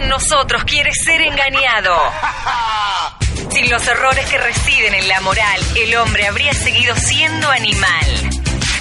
[0.00, 1.94] En nosotros quiere ser engañado.
[3.52, 8.30] Sin los errores que residen en la moral, el hombre habría seguido siendo animal.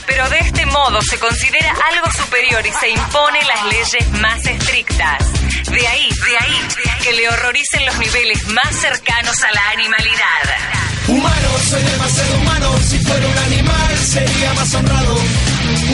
[0.05, 5.24] Pero de este modo se considera algo superior y se impone las leyes más estrictas.
[5.70, 6.68] De ahí, de ahí,
[7.04, 10.80] que le horroricen los niveles más cercanos a la animalidad.
[11.08, 12.77] Humano, soy demasiado humano.
[12.88, 15.16] Si fuera un animal, sería más honrado.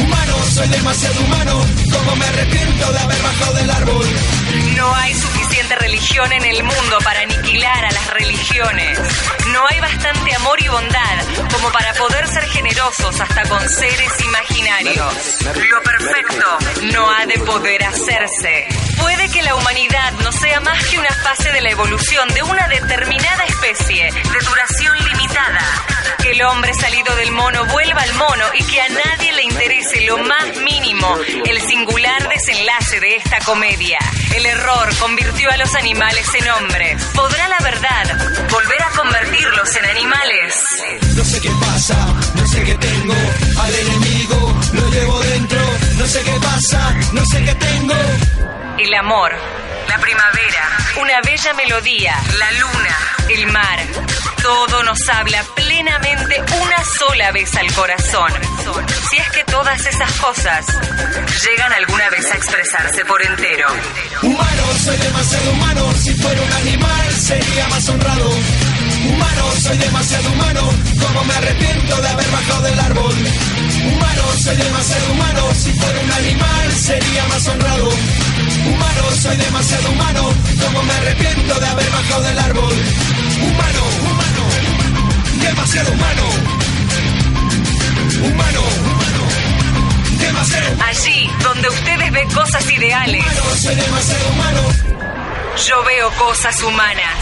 [0.01, 1.65] Humano, soy demasiado humano.
[1.91, 4.05] Como me arrepiento de haber bajado del árbol.
[4.85, 5.34] No
[5.65, 8.99] suficiente religión en el mundo para aniquilar a las religiones.
[9.51, 15.37] No hay bastante amor y bondad como para poder ser generosos hasta con seres imaginarios.
[15.43, 16.57] Lo perfecto
[16.93, 18.67] no ha de poder hacerse.
[18.99, 22.67] Puede que la humanidad no sea más que una fase de la evolución de una
[22.67, 25.61] determinada especie de duración limitada.
[26.21, 30.01] Que el hombre salido del mono vuelva al mono y que a nadie le interese
[30.01, 33.99] lo más mínimo el singular desenlace de esta comedia.
[34.35, 37.03] El error convirtió a los animales en hombres.
[37.15, 40.53] ¿Podrá la verdad volver a convertirlos en animales?
[41.15, 41.95] No sé qué pasa,
[42.35, 43.13] no sé qué tengo.
[43.59, 45.59] Al enemigo lo llevo dentro.
[45.97, 47.93] No sé qué pasa, no sé qué tengo.
[48.77, 49.31] El amor,
[49.87, 52.97] la primavera, una bella melodía, la luna,
[53.29, 53.79] el mar.
[54.41, 58.31] Todo nos habla plenamente una sola vez al corazón.
[59.09, 60.65] Si es que todas esas cosas
[61.43, 63.67] llegan alguna vez a expresarse por entero.
[64.21, 65.93] Humano, soy demasiado humano.
[66.03, 68.29] Si fuera un animal, sería más honrado.
[69.09, 70.61] Humano, soy demasiado humano.
[71.01, 73.13] Como me arrepiento de haber bajado del árbol.
[73.13, 75.53] Humano, soy demasiado humano.
[75.55, 77.89] Si fuera un animal, sería más honrado.
[78.67, 80.21] Humano, soy demasiado humano.
[80.63, 82.73] Como me arrepiento de haber bajado del árbol.
[83.41, 84.43] Humano, humano,
[85.41, 86.23] demasiado humano.
[88.17, 89.21] Humano, humano,
[90.19, 93.41] demasiado Allí donde ustedes ven cosas ideales, humano.
[93.61, 94.61] Soy demasiado humano.
[95.67, 97.15] yo veo cosas humanas.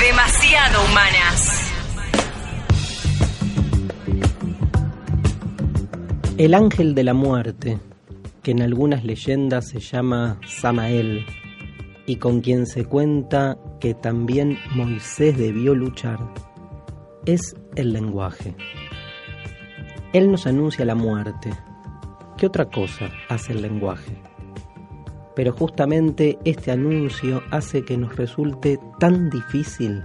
[0.00, 1.50] Demasiado humanas.
[6.36, 7.78] El ángel de la muerte,
[8.44, 11.24] que en algunas leyendas se llama Samael,
[12.06, 16.18] y con quien se cuenta que también Moisés debió luchar,
[17.24, 18.54] es el lenguaje.
[20.12, 21.50] Él nos anuncia la muerte.
[22.36, 24.12] ¿Qué otra cosa hace el lenguaje?
[25.34, 30.02] Pero justamente este anuncio hace que nos resulte tan difícil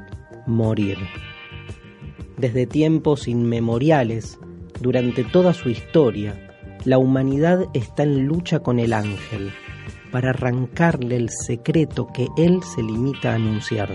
[0.47, 0.97] morir.
[2.37, 4.39] Desde tiempos inmemoriales,
[4.79, 6.48] durante toda su historia,
[6.85, 9.51] la humanidad está en lucha con el ángel
[10.11, 13.89] para arrancarle el secreto que él se limita a anunciar.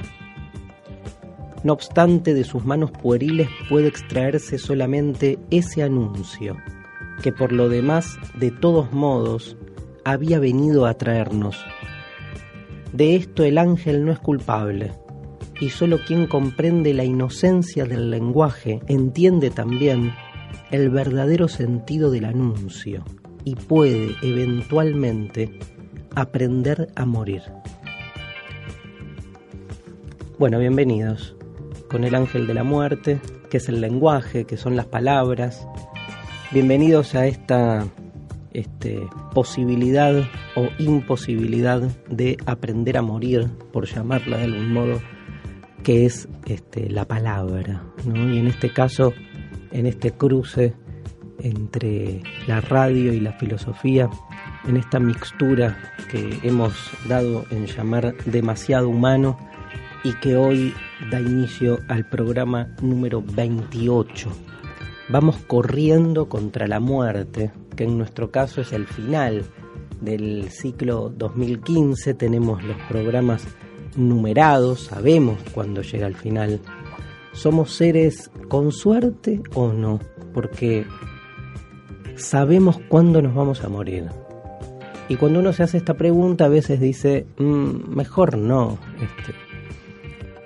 [1.62, 6.56] No obstante, de sus manos pueriles puede extraerse solamente ese anuncio,
[7.22, 9.56] que por lo demás, de todos modos,
[10.04, 11.64] había venido a traernos.
[12.92, 14.92] De esto el ángel no es culpable,
[15.58, 20.12] y solo quien comprende la inocencia del lenguaje entiende también
[20.70, 23.04] el verdadero sentido del anuncio
[23.44, 25.58] y puede eventualmente
[26.14, 27.42] aprender a morir.
[30.38, 31.36] Bueno, bienvenidos
[31.88, 33.20] con el ángel de la muerte,
[33.50, 35.66] que es el lenguaje, que son las palabras.
[36.50, 37.86] Bienvenidos a esta
[38.52, 39.00] este,
[39.32, 40.24] posibilidad
[40.56, 45.00] o imposibilidad de aprender a morir, por llamarla de algún modo,
[45.82, 47.84] que es este, la palabra.
[48.04, 48.32] ¿no?
[48.32, 49.12] Y en este caso,
[49.74, 50.72] en este cruce
[51.40, 54.08] entre la radio y la filosofía,
[54.66, 55.76] en esta mixtura
[56.10, 56.72] que hemos
[57.06, 59.36] dado en llamar demasiado humano
[60.04, 60.72] y que hoy
[61.10, 64.30] da inicio al programa número 28.
[65.08, 69.44] Vamos corriendo contra la muerte, que en nuestro caso es el final
[70.00, 72.14] del ciclo 2015.
[72.14, 73.44] Tenemos los programas
[73.96, 76.60] numerados, sabemos cuándo llega el final.
[77.34, 80.00] ¿Somos seres con suerte o no?
[80.32, 80.86] Porque
[82.16, 84.06] sabemos cuándo nos vamos a morir.
[85.08, 88.78] Y cuando uno se hace esta pregunta, a veces dice, "Mm, mejor no.
[88.94, 89.34] Este,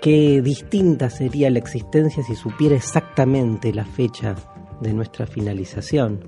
[0.00, 4.34] qué distinta sería la existencia si supiera exactamente la fecha
[4.80, 6.20] de nuestra finalización.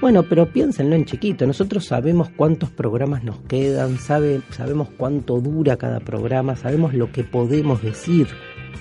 [0.00, 1.46] Bueno, pero piénsenlo en chiquito.
[1.46, 7.24] Nosotros sabemos cuántos programas nos quedan, sabe, sabemos cuánto dura cada programa, sabemos lo que
[7.24, 8.28] podemos decir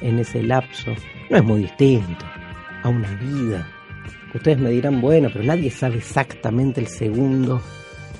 [0.02, 0.94] en ese lapso.
[1.30, 2.26] No es muy distinto
[2.84, 3.68] a una vida.
[4.34, 7.62] Ustedes me dirán, bueno, pero nadie sabe exactamente el segundo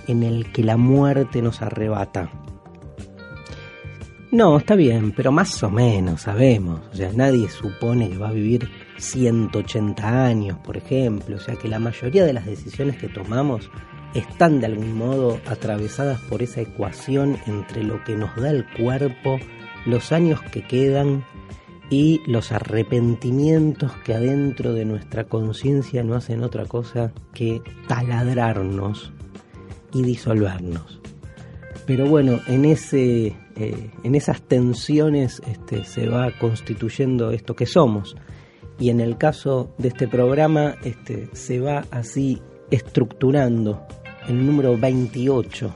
[0.08, 2.30] en el que la muerte nos arrebata.
[4.32, 6.82] No, está bien, pero más o menos sabemos.
[6.92, 8.68] O sea, nadie supone que va a vivir
[8.98, 11.36] 180 años, por ejemplo.
[11.36, 13.70] O sea, que la mayoría de las decisiones que tomamos
[14.16, 19.40] están de algún modo atravesadas por esa ecuación entre lo que nos da el cuerpo,
[19.86, 21.26] los años que quedan
[21.94, 29.14] y los arrepentimientos que adentro de nuestra conciencia no hacen otra cosa que taladrarnos
[29.94, 31.00] y disolvernos.
[31.86, 38.16] Pero bueno, en, ese, eh, en esas tensiones este, se va constituyendo esto que somos.
[38.80, 42.42] Y en el caso de este programa este, se va así
[42.72, 43.86] estructurando
[44.28, 45.72] el número 28,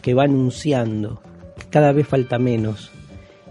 [0.00, 1.20] que va anunciando
[1.58, 2.92] que cada vez falta menos.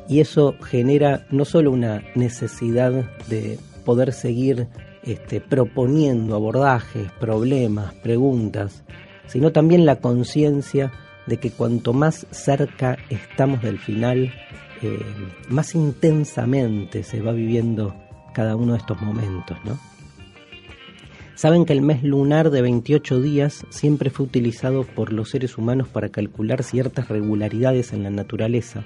[0.09, 2.91] Y eso genera no solo una necesidad
[3.27, 4.67] de poder seguir
[5.03, 8.83] este, proponiendo abordajes, problemas, preguntas,
[9.27, 10.91] sino también la conciencia
[11.27, 14.33] de que cuanto más cerca estamos del final,
[14.81, 15.00] eh,
[15.47, 17.95] más intensamente se va viviendo
[18.33, 19.77] cada uno de estos momentos, ¿no?
[21.35, 25.88] Saben que el mes lunar de 28 días siempre fue utilizado por los seres humanos
[25.88, 28.85] para calcular ciertas regularidades en la naturaleza,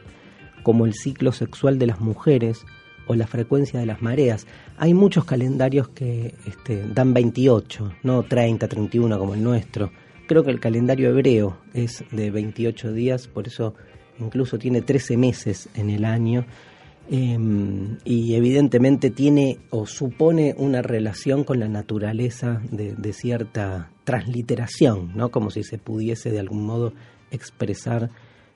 [0.63, 2.65] como el ciclo sexual de las mujeres
[3.05, 4.47] o la frecuencia de las mareas.
[4.77, 9.91] Hay muchos calendarios que este, dan 28, no 30, 31 como el nuestro
[10.27, 13.75] Creo que el calendario hebreo es de 28 días, por eso
[14.19, 16.45] incluso tiene 13 meses en el año.
[17.09, 25.11] Em, y evidentemente tiene o supone una relación con la naturaleza de, de, cierta transliteración,
[25.13, 25.29] ¿no?
[25.29, 26.93] como si se pudiese de algún modo
[27.29, 28.09] expresar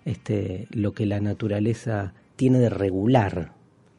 [0.08, 3.52] este, lo que la naturaleza tiene de regular.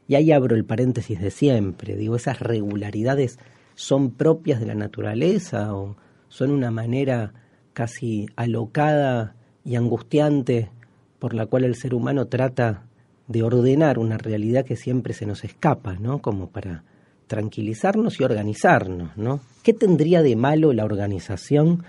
[0.07, 3.39] Y ahí abro el paréntesis de siempre, digo, esas regularidades
[3.75, 5.97] son propias de la naturaleza o
[6.29, 7.35] son una manera
[7.75, 10.71] casi alocada y angustiante
[11.19, 12.87] por la cual el ser humano trata
[13.27, 16.23] de ordenar una realidad que siempre se nos escapa, ¿no?
[16.23, 16.85] Como para
[17.27, 19.41] tranquilizarnos y organizarnos, ¿no?
[19.63, 21.85] ¿Qué tendría de malo la organización?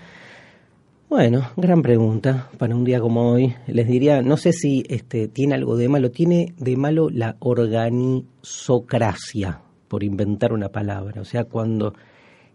[1.10, 3.52] Bueno, gran pregunta para un día como hoy.
[3.66, 9.60] Les diría, no sé si este tiene algo de malo, tiene de malo la organizocracia,
[9.88, 11.94] por inventar una palabra, o sea, cuando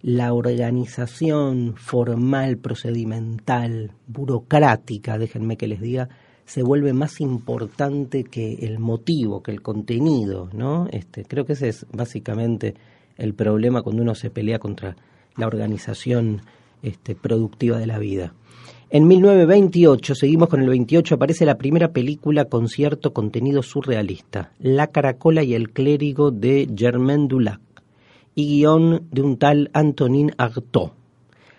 [0.02, 6.07] la organización formal, procedimental, burocrática, déjenme que les diga,
[6.46, 10.88] se vuelve más importante que el motivo, que el contenido, ¿no?
[10.94, 12.75] Este, creo que ese es básicamente
[13.18, 14.96] el problema cuando uno se pelea contra
[15.36, 16.42] la organización
[16.86, 18.34] este, productiva de la vida.
[18.92, 24.88] En 1928, seguimos con el 28, aparece la primera película con cierto contenido surrealista, La
[24.88, 27.60] Caracola y el clérigo de Germain Dulac
[28.36, 30.92] y guion de un tal Antonin Artaud.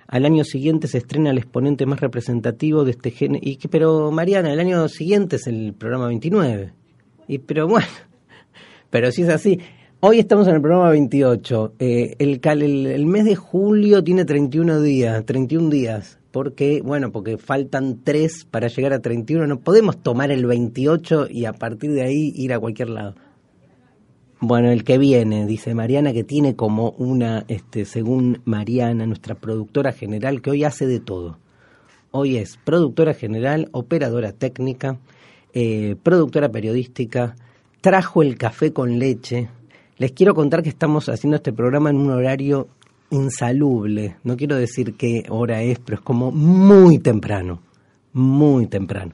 [0.06, 3.44] Al año siguiente se estrena el exponente más representativo de este género.
[3.70, 6.72] Pero Mariana, el año siguiente es el programa 29.
[7.26, 7.88] Y pero bueno,
[8.90, 9.58] pero si es así.
[9.98, 11.72] Hoy estamos en el programa 28.
[11.80, 16.20] Eh, el, el, el, mes de julio tiene 31 días, 31 días.
[16.36, 19.46] Porque, bueno, porque faltan 3 para llegar a 31.
[19.46, 23.14] No podemos tomar el 28 y a partir de ahí ir a cualquier lado.
[24.38, 29.92] Bueno, el que viene, dice Mariana, que tiene como una, este, según Mariana, nuestra productora
[29.92, 31.38] general, que hoy hace de todo.
[32.10, 34.98] Hoy es productora general, operadora técnica,
[35.54, 37.34] eh, productora periodística,
[37.80, 39.48] trajo el café con leche.
[39.96, 42.68] Les quiero contar que estamos haciendo este programa en un horario
[43.10, 44.16] insalubre.
[44.24, 47.60] No quiero decir qué hora es, pero es como muy temprano,
[48.12, 49.12] muy temprano.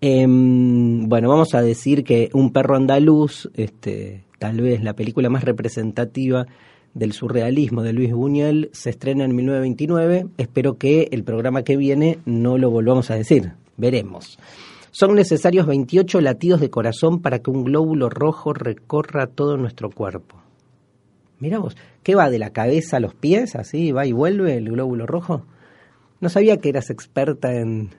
[0.00, 5.44] Em, bueno, vamos a decir que un perro andaluz, este, tal vez la película más
[5.44, 6.46] representativa
[6.94, 10.26] del surrealismo de Luis Buñuel, se estrena en 1929.
[10.38, 13.52] Espero que el programa que viene no lo volvamos a decir.
[13.76, 14.38] Veremos.
[14.90, 20.45] Son necesarios 28 latidos de corazón para que un glóbulo rojo recorra todo nuestro cuerpo.
[21.38, 23.56] Miramos, ¿qué va de la cabeza a los pies?
[23.56, 25.44] Así va y vuelve el glóbulo rojo.
[26.20, 27.90] No sabía que eras experta en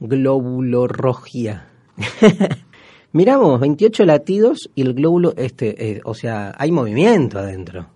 [0.00, 1.68] globulorrogia.
[3.12, 7.86] Miramos, 28 latidos y el glóbulo, este, eh, o sea, hay movimiento adentro.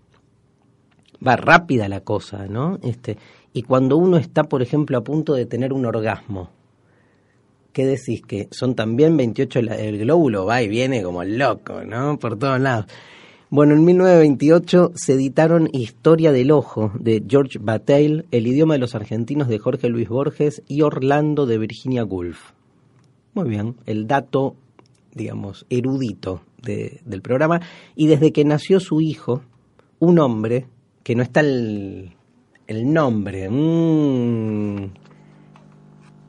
[1.26, 2.78] Va rápida la cosa, ¿no?
[2.82, 3.16] Este,
[3.52, 6.50] y cuando uno está, por ejemplo, a punto de tener un orgasmo,
[7.72, 8.22] ¿qué decís?
[8.26, 12.18] Que son también 28, el glóbulo va y viene como loco, ¿no?
[12.18, 12.86] Por todos lados.
[13.48, 18.96] Bueno, en 1928 se editaron Historia del Ojo de George Bataille, El idioma de los
[18.96, 22.40] argentinos de Jorge Luis Borges y Orlando de Virginia Woolf.
[23.34, 24.56] Muy bien, el dato,
[25.14, 27.60] digamos, erudito del programa.
[27.94, 29.42] Y desde que nació su hijo,
[30.00, 30.66] un hombre,
[31.04, 32.14] que no está el,
[32.66, 34.90] el nombre, mmm,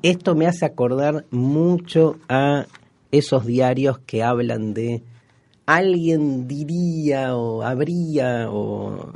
[0.03, 2.67] esto me hace acordar mucho a
[3.11, 5.01] esos diarios que hablan de
[5.67, 9.13] alguien diría o habría o...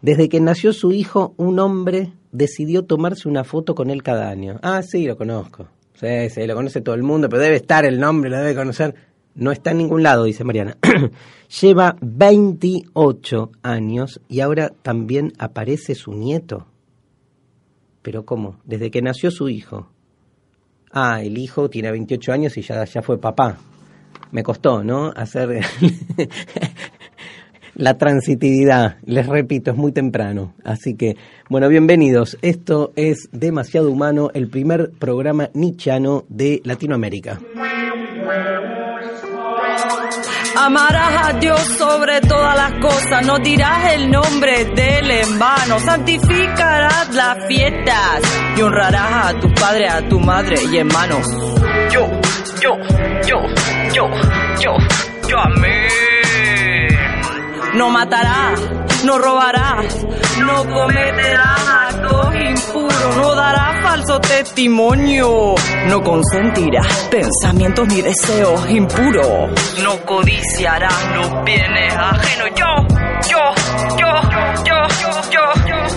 [0.00, 4.58] Desde que nació su hijo, un hombre decidió tomarse una foto con él cada año.
[4.62, 5.68] Ah, sí, lo conozco.
[5.94, 8.94] Sí, sí, lo conoce todo el mundo, pero debe estar el nombre, lo debe conocer.
[9.34, 10.76] No está en ningún lado, dice Mariana.
[11.60, 16.66] Lleva 28 años y ahora también aparece su nieto.
[18.02, 18.60] Pero ¿cómo?
[18.64, 19.90] Desde que nació su hijo.
[20.92, 23.58] Ah, el hijo tiene 28 años y ya, ya fue papá.
[24.30, 25.12] Me costó, ¿no?
[25.14, 25.60] Hacer
[27.74, 28.96] la transitividad.
[29.04, 30.54] Les repito, es muy temprano.
[30.64, 31.16] Así que,
[31.48, 32.36] bueno, bienvenidos.
[32.42, 37.38] Esto es Demasiado Humano, el primer programa nichano de Latinoamérica.
[40.60, 47.14] Amarás a Dios sobre todas las cosas, no dirás el nombre del en vano, santificarás
[47.14, 48.22] las fiestas
[48.56, 51.24] y honrarás a tu padre, a tu madre y hermanos.
[51.92, 52.08] Yo,
[52.60, 52.76] yo,
[53.24, 53.36] yo,
[53.98, 54.08] yo,
[54.60, 54.76] yo,
[55.28, 56.96] yo amén.
[57.74, 58.60] No matarás,
[59.04, 60.06] no robarás,
[60.38, 65.54] no cometerás actos impuros, no darás falso testimonio,
[65.88, 69.50] no consentirás pensamientos ni deseos impuros,
[69.82, 72.50] no codiciarás los bienes ajenos.
[72.54, 72.66] Yo,
[73.28, 73.38] yo,
[73.98, 74.06] yo,
[74.64, 74.76] yo,
[75.30, 75.42] yo,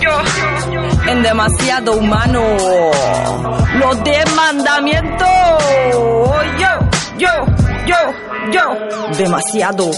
[0.00, 2.42] yo, en demasiado humano,
[3.78, 5.28] los diez mandamientos.
[6.58, 6.78] Yo,
[7.18, 7.96] yo, yo,
[8.52, 9.90] yo, demasiado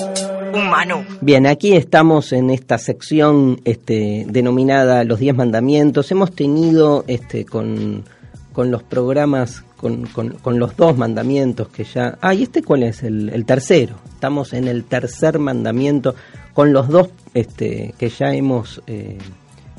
[0.53, 1.05] humano.
[1.21, 6.11] Bien, aquí estamos en esta sección este, denominada Los Diez Mandamientos.
[6.11, 8.05] Hemos tenido este, con,
[8.53, 12.17] con los programas, con, con, los dos mandamientos que ya...
[12.21, 13.03] Ah, ¿y este cuál es?
[13.03, 13.97] El, el, tercero.
[14.13, 16.15] Estamos en el tercer mandamiento
[16.55, 18.83] con los dos este, que ya hemos...
[18.87, 19.19] Eh,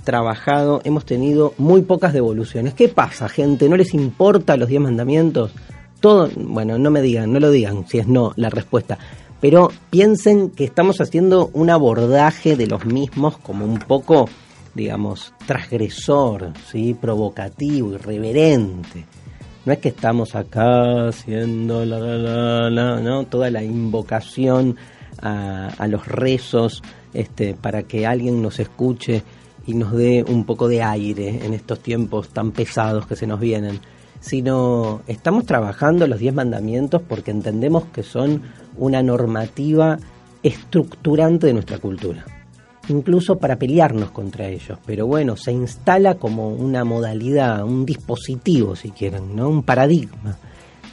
[0.04, 2.76] trabajado, hemos tenido muy pocas devoluciones.
[2.76, 3.68] ¿Qué pasa, gente?
[3.68, 5.52] ¿No les importa los diez mandamientos?
[6.00, 8.98] Todo, bueno, no me digan, no lo digan si es no la respuesta
[9.46, 14.28] pero piensen que estamos haciendo un abordaje de los mismos como un poco,
[14.74, 16.96] digamos, transgresor, ¿sí?
[17.00, 19.06] provocativo, irreverente.
[19.66, 23.26] No es que estamos acá haciendo la, la, la, ¿no?
[23.26, 24.78] toda la invocación
[25.22, 26.82] a, a, los rezos
[27.14, 29.22] este, para que alguien nos escuche
[29.68, 33.40] y nos dé un poco de aire en estos tiempos tan pesados que se nos
[33.40, 33.80] vienen
[34.26, 38.42] sino estamos trabajando los diez mandamientos porque entendemos que son
[38.76, 40.00] una normativa
[40.42, 42.26] estructurante de nuestra cultura,
[42.90, 44.80] incluso para pelearnos contra ellos.
[44.84, 49.48] Pero bueno, se instala como una modalidad, un dispositivo, si quieren, ¿no?
[49.48, 50.38] un paradigma,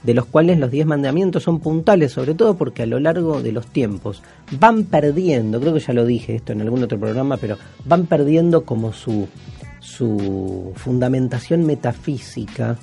[0.02, 3.52] de los cuales los diez mandamientos son puntales, sobre todo porque a lo largo de
[3.52, 4.22] los tiempos
[4.60, 8.66] van perdiendo, creo que ya lo dije esto en algún otro programa, pero van perdiendo
[8.66, 9.26] como su,
[9.80, 12.76] su fundamentación metafísica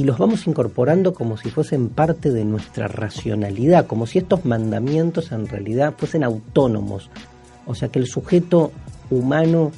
[0.00, 5.30] y los vamos incorporando como si fuesen parte de nuestra racionalidad, como si estos mandamientos
[5.30, 7.10] en realidad fuesen autónomos,
[7.66, 8.72] o sea que el sujeto
[9.10, 9.72] humano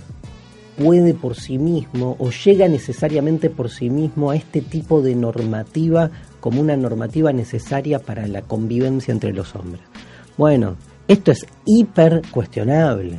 [0.78, 6.12] puede por sí mismo o llega necesariamente por sí mismo a este tipo de normativa
[6.38, 9.82] como una normativa necesaria para la convivencia entre los hombres.
[10.38, 10.76] Bueno,
[11.08, 13.18] esto es hiper cuestionable.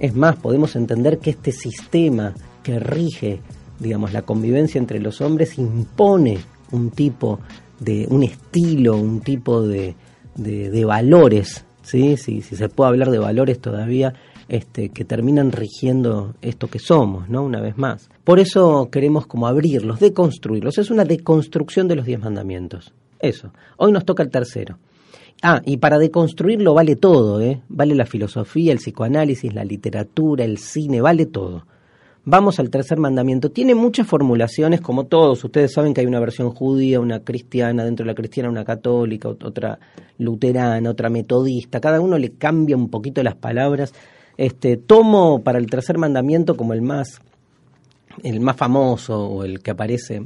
[0.00, 3.38] Es más, podemos entender que este sistema que rige
[3.78, 6.38] digamos, la convivencia entre los hombres impone
[6.72, 7.40] un tipo
[7.80, 9.94] de, un estilo, un tipo de,
[10.36, 12.16] de, valores, ¿sí?
[12.16, 14.14] Si, si se puede hablar de valores todavía,
[14.48, 17.42] este, que terminan rigiendo esto que somos, ¿no?
[17.42, 18.10] Una vez más.
[18.24, 20.78] Por eso queremos como abrirlos, deconstruirlos.
[20.78, 22.92] Es una deconstrucción de los diez mandamientos.
[23.18, 23.52] Eso.
[23.78, 24.78] Hoy nos toca el tercero.
[25.42, 27.62] Ah, y para deconstruirlo vale todo, ¿eh?
[27.68, 31.66] Vale la filosofía, el psicoanálisis, la literatura, el cine, vale todo.
[32.26, 33.50] Vamos al tercer mandamiento.
[33.50, 35.44] Tiene muchas formulaciones, como todos.
[35.44, 39.28] Ustedes saben que hay una versión judía, una cristiana, dentro de la cristiana una católica,
[39.28, 39.78] otra
[40.16, 41.80] luterana, otra metodista.
[41.80, 43.92] Cada uno le cambia un poquito las palabras.
[44.38, 47.20] Este, tomo para el tercer mandamiento como el más,
[48.22, 50.22] el más famoso o el que aparece,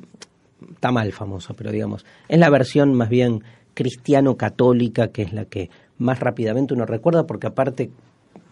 [0.70, 3.42] está mal famoso, pero digamos, es la versión más bien
[3.74, 7.90] cristiano-católica, que es la que más rápidamente uno recuerda, porque aparte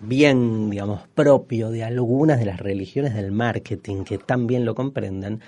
[0.01, 5.41] bien, digamos, propio de algunas de las religiones del marketing que tan bien lo comprenden,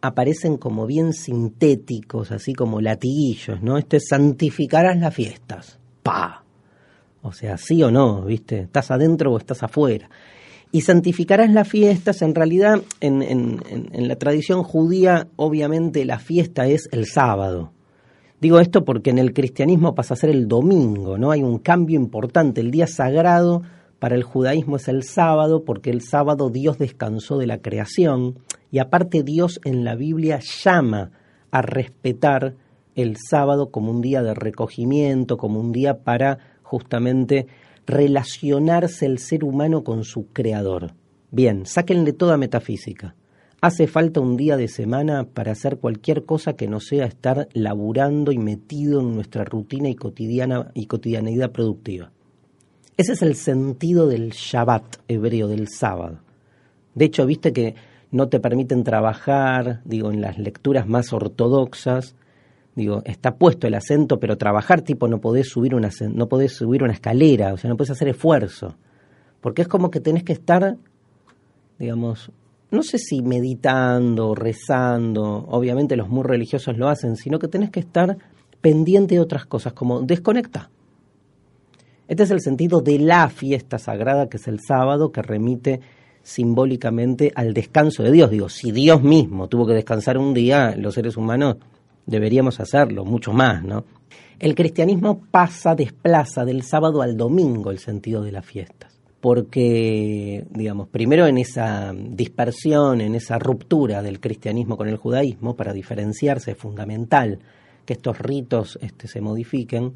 [0.00, 3.78] aparecen como bien sintéticos, así como latiguillos, ¿no?
[3.78, 5.78] Este santificarás las fiestas.
[6.02, 6.44] ¡Pa!
[7.22, 8.60] O sea, sí o no, ¿viste?
[8.60, 10.10] ¿Estás adentro o estás afuera?
[10.70, 16.66] Y santificarás las fiestas, en realidad, en, en, en la tradición judía, obviamente la fiesta
[16.66, 17.72] es el sábado.
[18.40, 21.30] Digo esto porque en el cristianismo pasa a ser el domingo, ¿no?
[21.30, 22.60] Hay un cambio importante.
[22.60, 23.62] El día sagrado
[24.04, 28.38] para el judaísmo es el sábado, porque el sábado Dios descansó de la creación.
[28.70, 31.10] Y aparte Dios en la Biblia llama
[31.50, 32.54] a respetar
[32.94, 37.46] el sábado como un día de recogimiento, como un día para justamente
[37.86, 40.92] relacionarse el ser humano con su creador.
[41.30, 43.14] Bien, sáquenle toda metafísica.
[43.62, 48.32] Hace falta un día de semana para hacer cualquier cosa que no sea estar laburando
[48.32, 52.12] y metido en nuestra rutina y cotidiana y cotidianidad productiva.
[52.96, 56.20] Ese es el sentido del Shabbat hebreo, del sábado.
[56.94, 57.74] De hecho, viste que
[58.10, 62.14] no te permiten trabajar, digo, en las lecturas más ortodoxas,
[62.76, 66.82] digo, está puesto el acento, pero trabajar tipo no podés subir una no podés subir
[66.84, 68.76] una escalera, o sea, no podés hacer esfuerzo.
[69.40, 70.76] Porque es como que tenés que estar
[71.78, 72.30] digamos,
[72.70, 77.80] no sé si meditando, rezando, obviamente los muy religiosos lo hacen, sino que tenés que
[77.80, 78.16] estar
[78.60, 80.70] pendiente de otras cosas, como desconecta.
[82.06, 85.80] Este es el sentido de la fiesta sagrada, que es el sábado, que remite
[86.22, 88.30] simbólicamente al descanso de Dios.
[88.30, 91.56] Digo, si Dios mismo tuvo que descansar un día, los seres humanos
[92.06, 93.84] deberíamos hacerlo, mucho más, ¿no?
[94.38, 100.88] El cristianismo pasa, desplaza del sábado al domingo el sentido de las fiestas, porque, digamos,
[100.88, 106.58] primero en esa dispersión, en esa ruptura del cristianismo con el judaísmo, para diferenciarse es
[106.58, 107.38] fundamental
[107.86, 109.94] que estos ritos este, se modifiquen,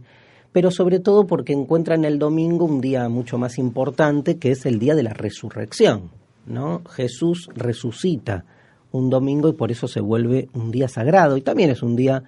[0.53, 4.79] pero sobre todo porque encuentran el domingo un día mucho más importante, que es el
[4.79, 6.11] día de la resurrección.
[6.47, 6.83] ¿no?
[6.91, 8.45] Jesús resucita
[8.91, 12.23] un domingo y por eso se vuelve un día sagrado y también es un día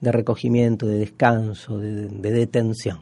[0.00, 3.00] de recogimiento, de descanso, de, de detención.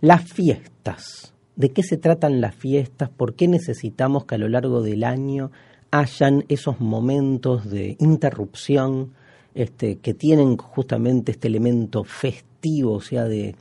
[0.00, 1.34] Las fiestas.
[1.54, 3.10] ¿De qué se tratan las fiestas?
[3.10, 5.50] ¿Por qué necesitamos que a lo largo del año
[5.90, 9.12] hayan esos momentos de interrupción
[9.54, 13.54] este, que tienen justamente este elemento festivo, o sea, de,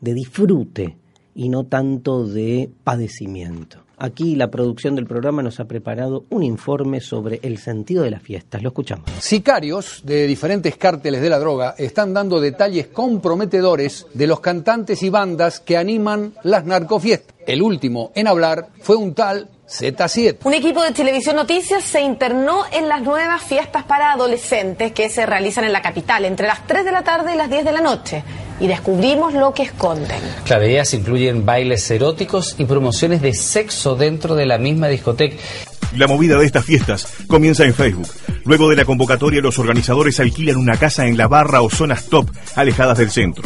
[0.00, 0.96] de disfrute
[1.34, 3.78] y no tanto de padecimiento.
[4.00, 8.22] Aquí la producción del programa nos ha preparado un informe sobre el sentido de las
[8.22, 8.62] fiestas.
[8.62, 9.10] Lo escuchamos.
[9.18, 15.10] Sicarios de diferentes cárteles de la droga están dando detalles comprometedores de los cantantes y
[15.10, 17.34] bandas que animan las narcofiestas.
[17.44, 20.38] El último en hablar fue un tal Z7.
[20.44, 25.26] Un equipo de Televisión Noticias se internó en las nuevas fiestas para adolescentes que se
[25.26, 27.80] realizan en la capital entre las 3 de la tarde y las 10 de la
[27.80, 28.22] noche.
[28.60, 30.20] Y descubrimos lo que esconden.
[30.44, 35.36] Claro, ellas incluyen bailes eróticos y promociones de sexo dentro de la misma discoteca.
[35.96, 38.08] La movida de estas fiestas comienza en Facebook.
[38.44, 42.28] Luego de la convocatoria, los organizadores alquilan una casa en la barra o zonas top
[42.56, 43.44] alejadas del centro.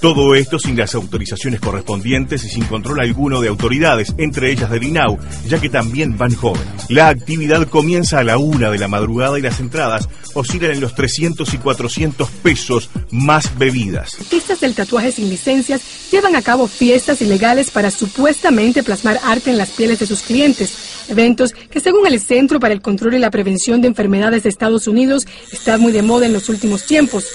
[0.00, 4.84] Todo esto sin las autorizaciones correspondientes y sin control alguno de autoridades, entre ellas del
[4.84, 6.68] INAU, ya que también van jóvenes.
[6.88, 10.94] La actividad comienza a la una de la madrugada y las entradas oscilan en los
[10.94, 14.14] 300 y 400 pesos más bebidas.
[14.20, 19.58] Artistas del tatuaje sin licencias llevan a cabo fiestas ilegales para supuestamente plasmar arte en
[19.58, 21.06] las pieles de sus clientes.
[21.08, 24.86] Eventos que según el Centro para el Control y la Prevención de Enfermedades de Estados
[24.86, 27.26] Unidos están muy de moda en los últimos tiempos.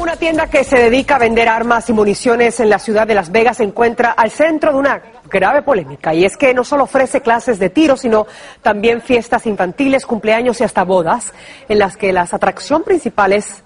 [0.00, 3.30] Una tienda que se dedica a vender armas y municiones en la ciudad de Las
[3.30, 7.20] Vegas se encuentra al centro de una grave polémica y es que no solo ofrece
[7.20, 8.26] clases de tiro, sino
[8.62, 11.34] también fiestas infantiles, cumpleaños y hasta bodas,
[11.68, 13.62] en las que la atracción principal es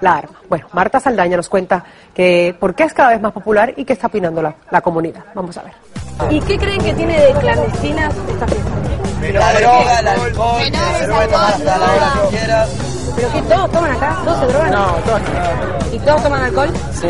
[0.00, 0.40] la arma.
[0.48, 3.92] Bueno, Marta Saldaña nos cuenta que por qué es cada vez más popular y qué
[3.92, 5.22] está opinando la, la comunidad.
[5.34, 5.74] Vamos a ver.
[6.30, 8.70] ¿Y qué creen que tiene de clandestinas esta fiesta?
[9.34, 10.62] La droga, el alcohol,
[11.62, 12.93] la.
[13.16, 14.22] ¿Pero qué todos toman acá?
[14.24, 14.72] ¿Todos se drogan?
[14.72, 15.94] No, todos.
[15.94, 16.68] ¿Y todos toman alcohol?
[16.92, 17.08] Sí.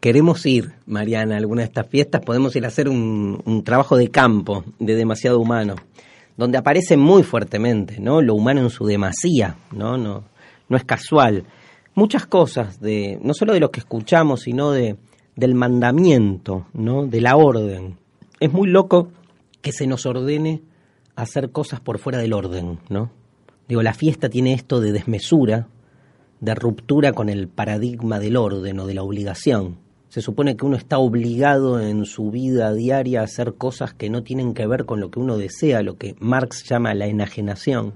[0.00, 3.96] Queremos ir, Mariana, a alguna de estas fiestas, podemos ir a hacer un, un trabajo
[3.96, 5.74] de campo, de demasiado humano,
[6.36, 8.22] donde aparece muy fuertemente, ¿no?
[8.22, 9.96] Lo humano en su demasía, ¿no?
[9.96, 10.24] No,
[10.68, 11.44] no es casual.
[11.94, 14.96] Muchas cosas, de, no solo de lo que escuchamos, sino de,
[15.34, 17.06] del mandamiento, ¿no?
[17.06, 17.96] De la orden.
[18.38, 19.08] Es muy loco
[19.60, 20.62] que se nos ordene
[21.16, 23.10] hacer cosas por fuera del orden, ¿no?
[23.68, 25.68] Digo, la fiesta tiene esto de desmesura,
[26.40, 29.76] de ruptura con el paradigma del orden o de la obligación.
[30.08, 34.22] Se supone que uno está obligado en su vida diaria a hacer cosas que no
[34.22, 37.92] tienen que ver con lo que uno desea, lo que Marx llama la enajenación,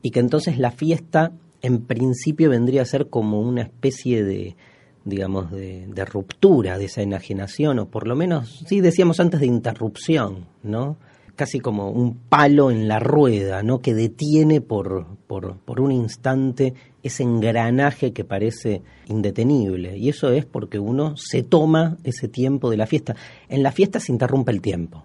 [0.00, 4.56] y que entonces la fiesta en principio vendría a ser como una especie de,
[5.04, 9.46] digamos, de, de ruptura de esa enajenación, o por lo menos, sí decíamos antes de
[9.46, 10.96] interrupción, ¿no?
[11.40, 13.78] Casi como un palo en la rueda, ¿no?
[13.78, 19.96] Que detiene por, por, por un instante ese engranaje que parece indetenible.
[19.96, 23.16] Y eso es porque uno se toma ese tiempo de la fiesta.
[23.48, 25.04] En la fiesta se interrumpe el tiempo.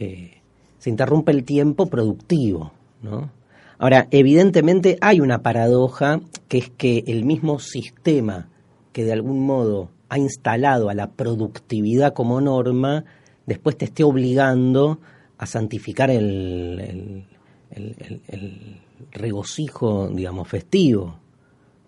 [0.00, 0.38] Eh,
[0.80, 3.30] se interrumpe el tiempo productivo, ¿no?
[3.78, 8.48] Ahora, evidentemente hay una paradoja que es que el mismo sistema
[8.92, 13.04] que de algún modo ha instalado a la productividad como norma,
[13.46, 15.00] después te esté obligando
[15.38, 17.24] a santificar el,
[19.10, 21.18] regocijo, digamos, festivo,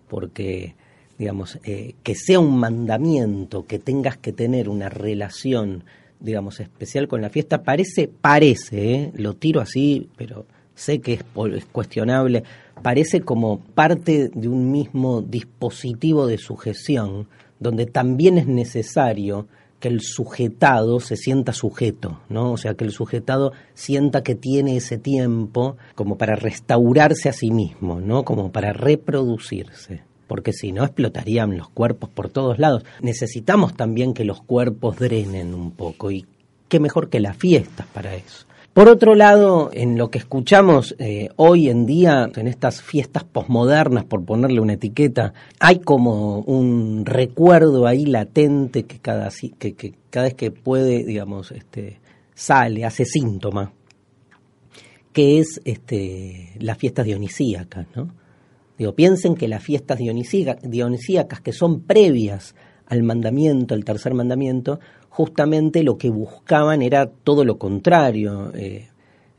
[0.07, 0.75] porque,
[1.17, 5.83] digamos, eh, que sea un mandamiento, que tengas que tener una relación,
[6.19, 9.11] digamos, especial con la fiesta, parece, parece, ¿eh?
[9.15, 12.43] lo tiro así, pero sé que es, es cuestionable,
[12.83, 17.27] parece como parte de un mismo dispositivo de sujeción,
[17.59, 19.47] donde también es necesario
[19.79, 22.51] que el sujetado se sienta sujeto, ¿no?
[22.51, 27.51] O sea, que el sujetado sienta que tiene ese tiempo como para restaurarse a sí
[27.51, 28.23] mismo, ¿no?
[28.23, 30.03] Como para reproducirse.
[30.27, 32.83] Porque si no explotarían los cuerpos por todos lados.
[33.01, 36.25] Necesitamos también que los cuerpos drenen un poco y
[36.67, 38.45] qué mejor que las fiestas para eso.
[38.77, 44.05] Por otro lado, en lo que escuchamos eh, hoy en día, en estas fiestas posmodernas,
[44.05, 50.35] por ponerle una etiqueta, hay como un recuerdo ahí latente que cada, que, cada vez
[50.35, 51.99] que puede, digamos, este,
[52.35, 53.73] sale, hace síntoma,
[55.11, 58.13] que es este, las fiestas dionisíacas, ¿no?
[58.77, 62.53] Digo, piensen que las fiestas dionisíacas, que son previas
[62.85, 64.79] al mandamiento, al tercer mandamiento,
[65.17, 68.89] justamente lo que buscaban era todo lo contrario, eh,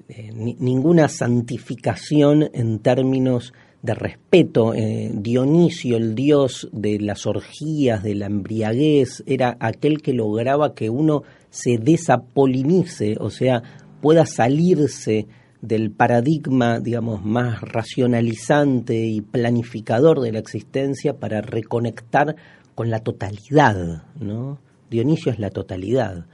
[0.09, 4.75] eh, ninguna santificación en términos de respeto.
[4.75, 10.91] Eh, Dionisio, el dios de las orgías, de la embriaguez, era aquel que lograba que
[10.91, 13.63] uno se desapolinice, o sea,
[14.03, 15.29] pueda salirse
[15.63, 22.35] del paradigma, digamos, más racionalizante y planificador de la existencia para reconectar
[22.75, 24.59] con la totalidad, ¿no?
[24.91, 26.27] Dionisio es la totalidad.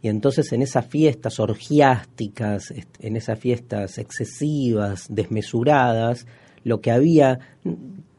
[0.00, 6.26] Y entonces en esas fiestas orgiásticas, en esas fiestas excesivas, desmesuradas,
[6.64, 7.40] lo que había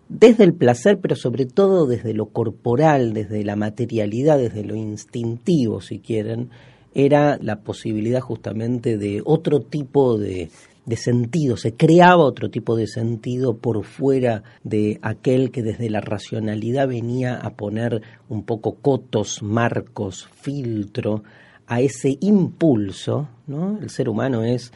[0.09, 5.81] desde el placer, pero sobre todo desde lo corporal, desde la materialidad, desde lo instintivo,
[5.81, 6.49] si quieren,
[6.93, 10.49] era la posibilidad justamente de otro tipo de,
[10.89, 16.01] de sentido, se creaba otro tipo de sentido por fuera de aquel que desde la
[16.01, 21.23] racionalidad venía a poner un poco cotos, marcos, filtro
[21.67, 23.77] a ese impulso, ¿no?
[23.79, 24.73] El ser humano es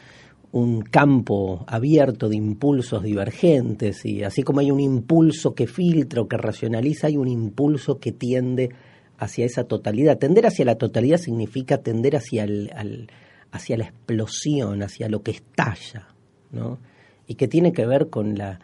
[0.51, 6.27] un campo abierto de impulsos divergentes y así como hay un impulso que filtra o
[6.27, 8.69] que racionaliza, hay un impulso que tiende
[9.17, 10.19] hacia esa totalidad.
[10.19, 13.09] Tender hacia la totalidad significa tender hacia el,
[13.53, 16.07] hacia la explosión, hacia lo que estalla,
[16.51, 16.79] ¿no?
[17.27, 18.59] Y que tiene que ver con la,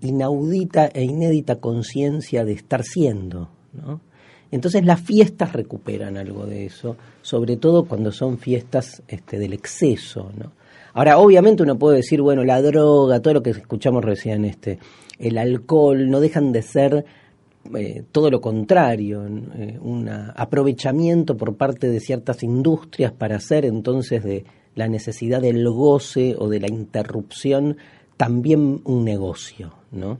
[0.00, 4.00] inaudita e inédita conciencia de estar siendo, ¿no?
[4.50, 10.32] Entonces las fiestas recuperan algo de eso, sobre todo cuando son fiestas este, del exceso,
[10.36, 10.52] ¿no?
[10.94, 14.78] Ahora, obviamente uno puede decir, bueno, la droga, todo lo que escuchamos recién, este,
[15.18, 17.04] el alcohol, no dejan de ser
[17.76, 24.22] eh, todo lo contrario, eh, un aprovechamiento por parte de ciertas industrias para hacer entonces
[24.22, 27.76] de la necesidad del goce o de la interrupción
[28.16, 30.18] también un negocio, ¿no?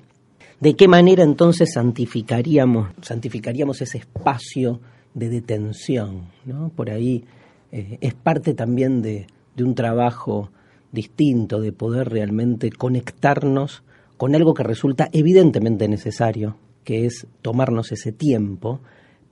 [0.60, 4.80] ¿De qué manera entonces santificaríamos, santificaríamos ese espacio
[5.12, 6.30] de detención?
[6.46, 6.70] ¿no?
[6.70, 7.24] Por ahí
[7.72, 10.50] eh, es parte también de, de un trabajo
[10.92, 13.82] distinto, de poder realmente conectarnos
[14.16, 18.80] con algo que resulta evidentemente necesario, que es tomarnos ese tiempo,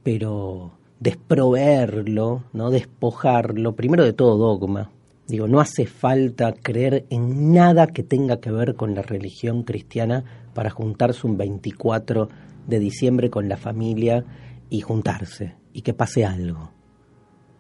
[0.03, 2.71] pero desproveerlo, ¿no?
[2.71, 4.91] despojarlo, primero de todo dogma.
[5.29, 10.25] Digo, no hace falta creer en nada que tenga que ver con la religión cristiana
[10.53, 12.29] para juntarse un 24
[12.67, 14.25] de diciembre con la familia
[14.69, 16.73] y juntarse y que pase algo.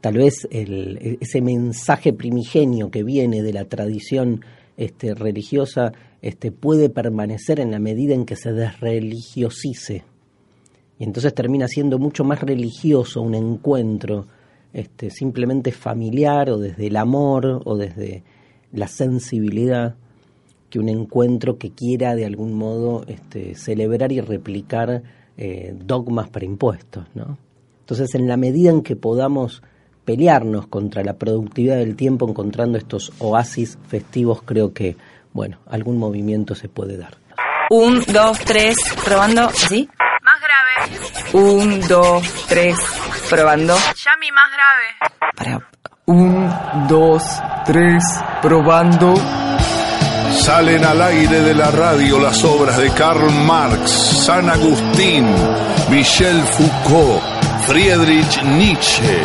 [0.01, 4.45] Tal vez el, ese mensaje primigenio que viene de la tradición
[4.77, 5.93] este, religiosa
[6.25, 10.05] este, puede permanecer en la medida en que se desreligiosice.
[10.99, 14.25] Y entonces termina siendo mucho más religioso un encuentro
[14.73, 18.23] este, simplemente familiar o desde el amor o desde
[18.73, 19.97] la sensibilidad
[20.71, 25.03] que un encuentro que quiera de algún modo este, celebrar y replicar
[25.37, 27.05] eh, dogmas preimpuestos.
[27.15, 27.37] ¿no?
[27.81, 29.63] Entonces, en la medida en que podamos
[30.07, 34.97] pelearnos contra la productividad del tiempo encontrando estos oasis festivos, creo que
[35.35, 37.19] bueno, algún movimiento se puede dar.
[37.69, 39.89] Un, dos, tres, probando, ¿sí?
[40.23, 40.99] Más grave.
[41.33, 42.77] Un, dos, tres,
[43.29, 43.75] probando.
[43.75, 45.13] Yami, más grave.
[45.37, 45.69] Para,
[46.07, 47.23] Un, dos,
[47.67, 48.05] tres,
[48.41, 49.15] probando.
[50.41, 55.27] Salen al aire de la radio las obras de Karl Marx, San Agustín,
[55.91, 57.23] Michel Foucault,
[57.67, 59.23] Friedrich Nietzsche,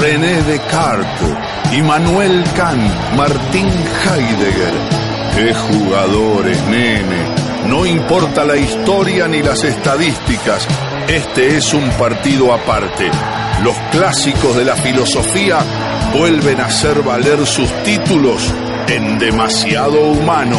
[0.00, 1.36] René Descartes,
[1.72, 3.68] Immanuel Kant, Martín
[4.04, 5.07] Heidegger.
[5.38, 7.68] ¡Qué jugadores, nene!
[7.68, 10.66] No importa la historia ni las estadísticas,
[11.08, 13.08] este es un partido aparte.
[13.62, 15.60] Los clásicos de la filosofía
[16.12, 18.52] vuelven a hacer valer sus títulos
[18.88, 20.58] en demasiado humano.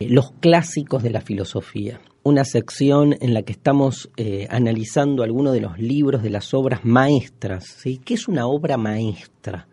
[0.00, 2.00] Los clásicos de la filosofía.
[2.22, 6.86] Una sección en la que estamos eh, analizando algunos de los libros de las obras
[6.86, 7.66] maestras.
[7.66, 8.00] ¿sí?
[8.02, 9.68] ¿Qué es una obra maestra?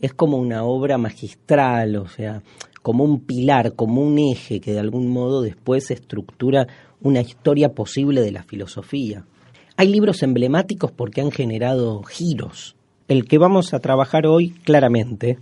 [0.00, 2.42] Es como una obra magistral, o sea,
[2.82, 6.66] como un pilar, como un eje que de algún modo después estructura
[7.00, 9.24] una historia posible de la filosofía.
[9.76, 12.76] Hay libros emblemáticos porque han generado giros.
[13.08, 15.38] El que vamos a trabajar hoy claramente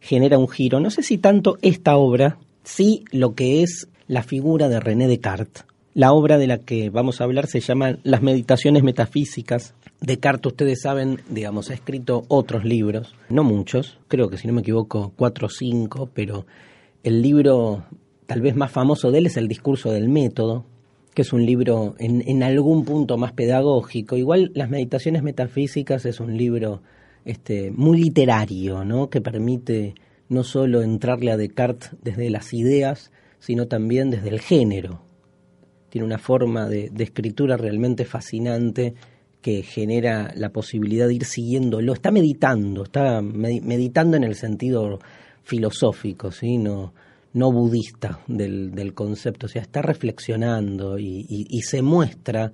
[0.00, 0.80] genera un giro.
[0.80, 5.64] No sé si tanto esta obra, sí lo que es la figura de René Descartes.
[5.94, 9.74] La obra de la que vamos a hablar se llama Las Meditaciones Metafísicas.
[10.00, 14.60] Descartes, ustedes saben, digamos, ha escrito otros libros, no muchos, creo que si no me
[14.60, 16.46] equivoco, cuatro o cinco, pero
[17.02, 17.84] el libro
[18.26, 20.64] tal vez más famoso de él es El Discurso del Método,
[21.14, 24.16] que es un libro en, en, algún punto más pedagógico.
[24.16, 26.80] Igual Las Meditaciones Metafísicas es un libro
[27.24, 29.10] este, muy literario, ¿no?
[29.10, 29.94] que permite
[30.28, 35.02] no solo entrarle a Descartes desde las ideas, sino también desde el género.
[35.88, 38.94] Tiene una forma de, de escritura realmente fascinante
[39.42, 41.92] que genera la posibilidad de ir siguiéndolo.
[41.92, 44.98] Está meditando, está meditando en el sentido
[45.42, 46.58] filosófico, ¿sí?
[46.58, 46.92] no,
[47.32, 52.52] no budista del, del concepto, o sea, está reflexionando y, se muestra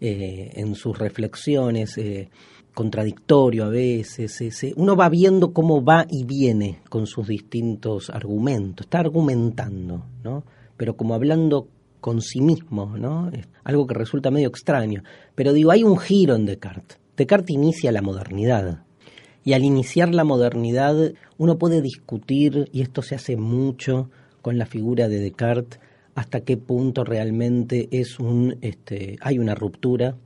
[0.00, 2.28] eh, en sus reflexiones eh,
[2.74, 8.86] contradictorio a veces, ese, uno va viendo cómo va y viene con sus distintos argumentos,
[8.86, 10.44] está argumentando, ¿no?
[10.76, 11.68] pero como hablando
[12.02, 13.30] con sí mismo, ¿no?
[13.30, 15.04] Es algo que resulta medio extraño.
[15.36, 16.98] Pero digo, hay un giro en Descartes.
[17.16, 18.82] Descartes inicia la modernidad.
[19.44, 24.10] Y al iniciar la modernidad, uno puede discutir, y esto se hace mucho
[24.42, 25.78] con la figura de Descartes,
[26.16, 30.16] hasta qué punto realmente es un, este, hay una ruptura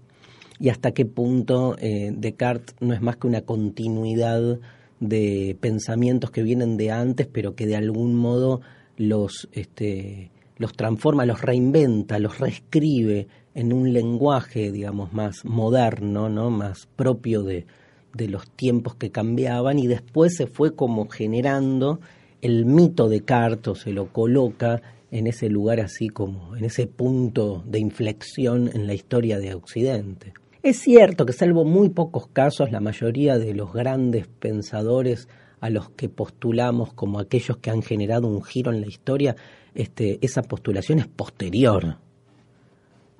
[0.58, 4.58] y hasta qué punto eh, Descartes no es más que una continuidad
[4.98, 8.62] de pensamientos que vienen de antes, pero que de algún modo
[8.96, 16.50] los, este, los transforma, los reinventa, los reescribe en un lenguaje, digamos, más moderno, ¿no?
[16.50, 17.66] más propio de,
[18.14, 22.00] de los tiempos que cambiaban, y después se fue como generando
[22.42, 27.62] el mito de Descartes, se lo coloca en ese lugar así como, en ese punto
[27.66, 30.32] de inflexión en la historia de Occidente.
[30.62, 35.28] Es cierto que salvo muy pocos casos, la mayoría de los grandes pensadores
[35.60, 39.36] a los que postulamos como aquellos que han generado un giro en la historia,
[39.76, 41.98] este, esa postulación es posterior.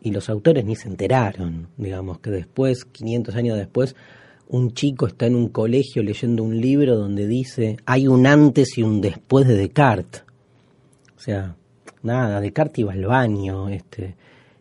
[0.00, 3.96] Y los autores ni se enteraron, digamos, que después, 500 años después,
[4.48, 8.82] un chico está en un colegio leyendo un libro donde dice hay un antes y
[8.82, 10.24] un después de Descartes.
[11.16, 11.56] O sea,
[12.02, 14.14] nada, Descartes iba al baño, este,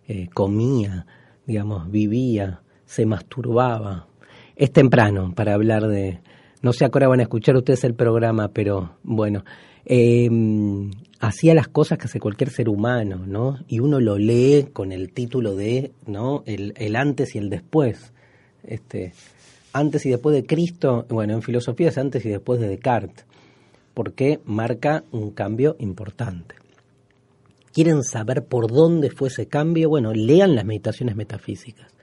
[0.08, 1.06] eh, comía,
[1.46, 4.08] digamos, vivía, se masturbaba.
[4.56, 6.20] Es temprano para hablar de...
[6.62, 9.44] No sé, ahora van a escuchar ustedes el programa, pero bueno,
[9.86, 10.30] eh,
[11.20, 13.60] hacía las cosas que hace cualquier ser humano, ¿no?
[13.68, 16.44] Y uno lo lee con el título de, ¿no?
[16.46, 18.14] El, el antes y el después.
[18.64, 19.14] Este,
[19.74, 23.26] antes y después de Cristo, bueno, en filosofía es antes y después de Descartes,
[23.94, 26.56] porque marca un cambio importante.
[27.74, 29.90] ¿Quieren saber por dónde fue ese cambio?
[29.90, 31.95] Bueno, lean las meditaciones metafísicas.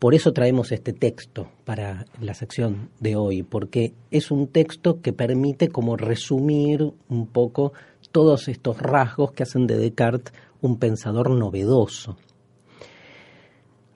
[0.00, 5.12] Por eso traemos este texto para la sección de hoy, porque es un texto que
[5.12, 7.74] permite como resumir un poco
[8.10, 10.32] todos estos rasgos que hacen de Descartes
[10.62, 12.16] un pensador novedoso.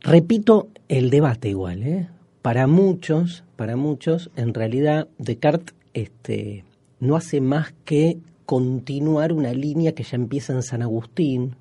[0.03, 2.11] Repito el debate igual, ¿eh?
[2.43, 6.65] Para muchos, para muchos, en realidad Descartes este,
[7.01, 11.57] no hace más que continuar una línea que ya empieza en San Agustín,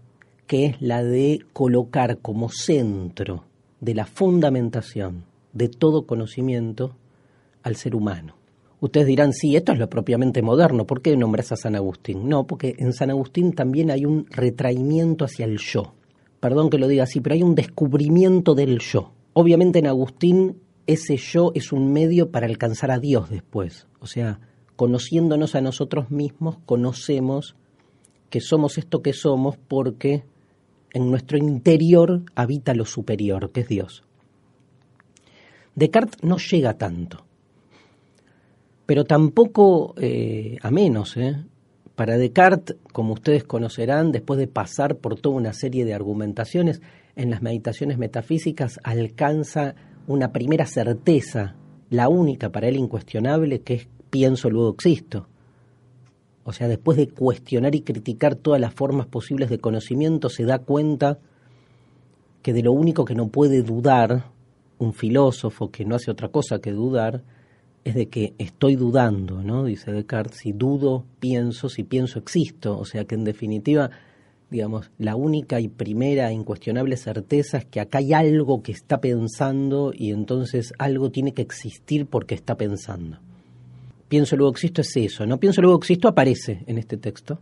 [0.47, 3.45] que es la de colocar como centro
[3.83, 6.95] de la fundamentación de todo conocimiento
[7.63, 8.35] al ser humano.
[8.79, 12.27] Ustedes dirán, sí, esto es lo propiamente moderno, ¿por qué nombras a San Agustín?
[12.27, 15.93] No, porque en San Agustín también hay un retraimiento hacia el yo.
[16.39, 19.13] Perdón que lo diga así, pero hay un descubrimiento del yo.
[19.33, 23.87] Obviamente en Agustín ese yo es un medio para alcanzar a Dios después.
[23.99, 24.39] O sea,
[24.75, 27.55] conociéndonos a nosotros mismos, conocemos
[28.29, 30.23] que somos esto que somos porque
[30.93, 34.03] en nuestro interior habita lo superior, que es Dios.
[35.75, 37.25] Descartes no llega tanto,
[38.85, 41.17] pero tampoco eh, a menos.
[41.17, 41.35] ¿eh?
[41.95, 46.81] Para Descartes, como ustedes conocerán, después de pasar por toda una serie de argumentaciones,
[47.15, 49.75] en las meditaciones metafísicas alcanza
[50.07, 51.55] una primera certeza,
[51.89, 55.27] la única para él incuestionable, que es pienso luego existo.
[56.45, 60.59] O sea, después de cuestionar y criticar todas las formas posibles de conocimiento, se da
[60.59, 61.19] cuenta
[62.41, 64.25] que de lo único que no puede dudar
[64.77, 67.23] un filósofo que no hace otra cosa que dudar
[67.85, 69.65] es de que estoy dudando, ¿no?
[69.65, 72.77] Dice Descartes, si dudo, pienso, si pienso, existo.
[72.77, 73.89] O sea que en definitiva,
[74.49, 79.93] digamos, la única y primera incuestionable certeza es que acá hay algo que está pensando
[79.95, 83.19] y entonces algo tiene que existir porque está pensando
[84.13, 85.39] pienso luego existo es eso, ¿no?
[85.39, 87.39] Pienso luego existo aparece en este texto,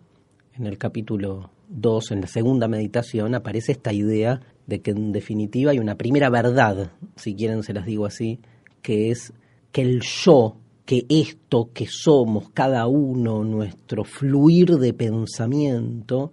[0.54, 5.72] en el capítulo 2, en la segunda meditación, aparece esta idea de que en definitiva
[5.72, 8.40] hay una primera verdad, si quieren se las digo así,
[8.82, 9.34] que es
[9.74, 10.56] que el yo,
[10.86, 16.32] que esto que somos cada uno, nuestro fluir de pensamiento,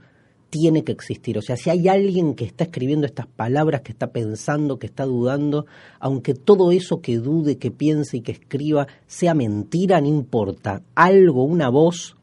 [0.50, 1.38] tiene que existir.
[1.38, 5.04] O sea, si hay alguien que está escribiendo estas palabras, que está pensando, que está
[5.04, 5.66] dudando,
[6.00, 10.82] aunque todo eso que dude, que piense y que escriba sea mentira, no importa.
[10.94, 12.16] Algo, una voz,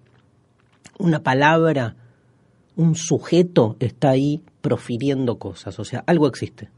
[0.98, 1.96] una palabra,
[2.76, 5.80] un sujeto está ahí profiriendo cosas.
[5.80, 6.70] O sea, algo existe.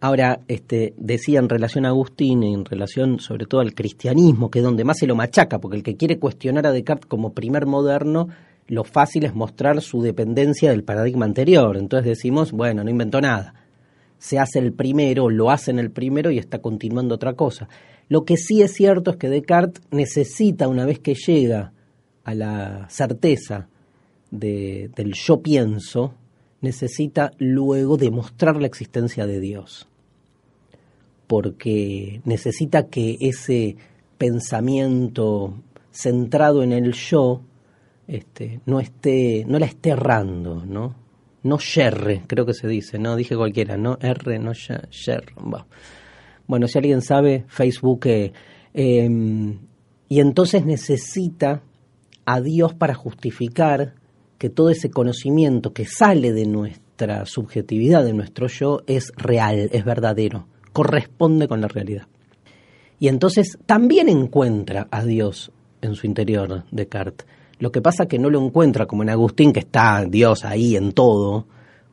[0.00, 4.64] Ahora, este, decía en relación a Agustín, en relación sobre todo al cristianismo, que es
[4.64, 8.28] donde más se lo machaca, porque el que quiere cuestionar a Descartes como primer moderno,
[8.68, 11.76] lo fácil es mostrar su dependencia del paradigma anterior.
[11.76, 13.54] Entonces decimos, bueno, no inventó nada.
[14.18, 17.68] Se hace el primero, lo hace en el primero y está continuando otra cosa.
[18.08, 21.72] Lo que sí es cierto es que Descartes necesita, una vez que llega
[22.24, 23.68] a la certeza
[24.30, 26.14] de, del yo pienso,
[26.60, 29.88] necesita luego demostrar la existencia de Dios.
[31.26, 33.76] Porque necesita que ese
[34.18, 35.54] pensamiento
[35.90, 37.42] centrado en el yo
[38.08, 40.94] este, no esté, no la esté errando, ¿no?
[41.42, 45.34] No yerre, creo que se dice, no dije cualquiera, no R, no yerre.
[46.46, 48.32] Bueno, si alguien sabe, Facebook, eh,
[48.72, 49.58] em,
[50.08, 51.62] y entonces necesita
[52.24, 53.94] a Dios para justificar
[54.38, 59.84] que todo ese conocimiento que sale de nuestra subjetividad, de nuestro yo, es real, es
[59.84, 62.06] verdadero, corresponde con la realidad.
[62.98, 67.26] Y entonces también encuentra a Dios en su interior, Descartes
[67.58, 70.76] lo que pasa es que no lo encuentra como en Agustín, que está Dios ahí
[70.76, 71.46] en todo,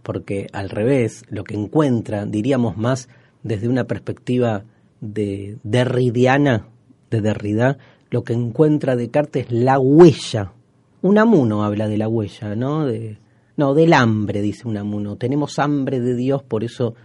[0.04, 3.10] porque al revés, lo que encuentra, diríamos más
[3.42, 4.64] desde una perspectiva
[5.02, 6.68] de derridiana,
[7.10, 7.78] de Derrida,
[8.10, 10.54] lo que encuentra Descartes es la huella.
[11.02, 12.86] Unamuno habla de la huella, ¿no?
[12.86, 13.18] De,
[13.58, 15.16] no, del hambre, dice Unamuno.
[15.16, 16.96] Tenemos hambre de Dios, por eso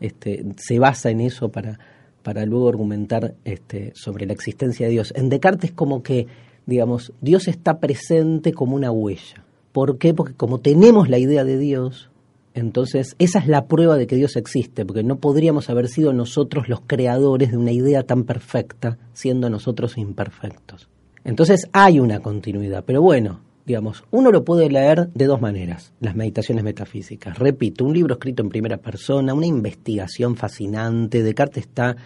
[0.00, 1.78] este, se basa en eso para,
[2.22, 5.12] para luego argumentar este, sobre la existencia de Dios.
[5.16, 6.26] En Descartes como que
[6.70, 9.44] digamos, Dios está presente como una huella.
[9.72, 10.14] ¿Por qué?
[10.14, 12.10] Porque como tenemos la idea de Dios,
[12.54, 16.68] entonces esa es la prueba de que Dios existe, porque no podríamos haber sido nosotros
[16.68, 20.88] los creadores de una idea tan perfecta, siendo nosotros imperfectos.
[21.24, 26.14] Entonces hay una continuidad, pero bueno, digamos, uno lo puede leer de dos maneras, las
[26.14, 27.36] meditaciones metafísicas.
[27.36, 31.96] Repito, un libro escrito en primera persona, una investigación fascinante, Descartes está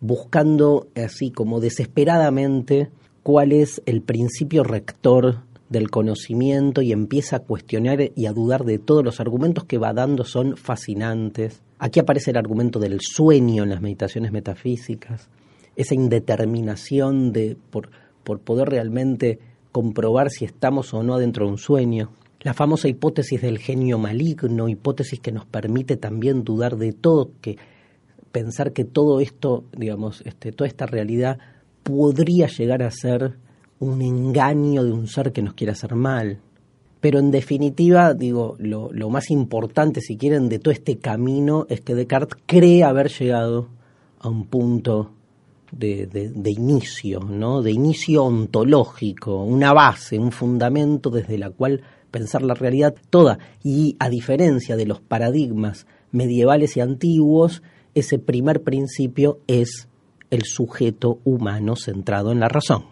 [0.00, 2.90] buscando así como desesperadamente
[3.24, 5.38] cuál es el principio rector
[5.70, 9.94] del conocimiento y empieza a cuestionar y a dudar de todos los argumentos que va
[9.94, 11.62] dando son fascinantes.
[11.78, 15.30] Aquí aparece el argumento del sueño en las meditaciones metafísicas,
[15.74, 17.88] esa indeterminación de por,
[18.22, 19.38] por poder realmente
[19.72, 22.10] comprobar si estamos o no dentro de un sueño.
[22.42, 27.56] La famosa hipótesis del genio maligno, hipótesis que nos permite también dudar de todo, que
[28.32, 31.38] pensar que todo esto, digamos, este, toda esta realidad
[31.84, 33.36] podría llegar a ser
[33.78, 36.40] un engaño de un ser que nos quiere hacer mal.
[37.00, 41.94] Pero en definitiva, digo, lo, más importante, si quieren, de todo este camino es que
[41.94, 43.68] Descartes cree haber llegado
[44.20, 45.10] a un punto
[45.70, 47.60] de, de, inicio, ¿no?
[47.60, 53.38] De inicio ontológico, una base, un fundamento desde la cual pensar la realidad toda.
[53.62, 57.62] Y a diferencia de los paradigmas medievales y antiguos,
[57.94, 59.88] ese primer principio es
[60.34, 62.86] el sujeto humano centrado en la razón.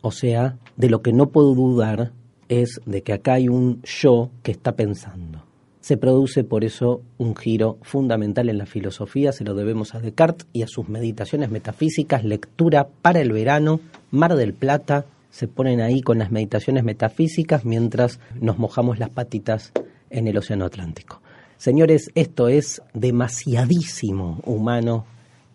[0.00, 2.12] O sea, de lo que no puedo dudar
[2.48, 5.44] es de que acá hay un yo que está pensando.
[5.80, 10.48] Se produce por eso un giro fundamental en la filosofía, se lo debemos a Descartes
[10.52, 16.02] y a sus meditaciones metafísicas, lectura para el verano, Mar del Plata, se ponen ahí
[16.02, 19.72] con las meditaciones metafísicas mientras nos mojamos las patitas
[20.10, 21.22] en el Océano Atlántico.
[21.58, 25.06] Señores, esto es demasiadísimo humano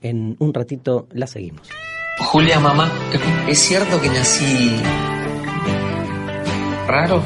[0.03, 1.67] En un ratito la seguimos.
[2.19, 2.91] Julia, mamá,
[3.47, 4.79] ¿es cierto que nací
[6.87, 7.23] raro?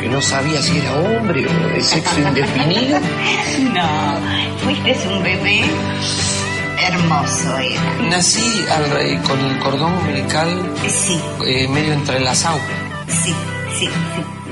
[0.00, 2.98] ¿Que no sabía si era hombre o de sexo indefinido?
[3.72, 4.18] No,
[4.58, 5.62] fuiste un bebé
[6.86, 7.56] hermoso.
[7.58, 8.08] Era.
[8.10, 10.48] Nací al rey con el cordón umbilical
[10.88, 12.58] Sí, eh, medio entrelazado.
[13.08, 13.32] sí,
[13.78, 13.90] sí, sí.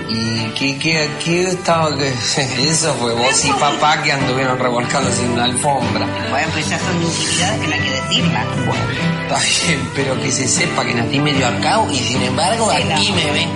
[0.09, 2.09] ¿Y qué, qué, qué estaba que
[2.69, 6.07] Eso fue vos y papá que anduvieron revolcándose en una alfombra.
[6.31, 8.47] Bueno, pues ya son intimidades que no hay que decirlas.
[9.23, 13.31] Está bien, pero que se sepa que nací medio arcao y sin embargo aquí me
[13.31, 13.49] ven.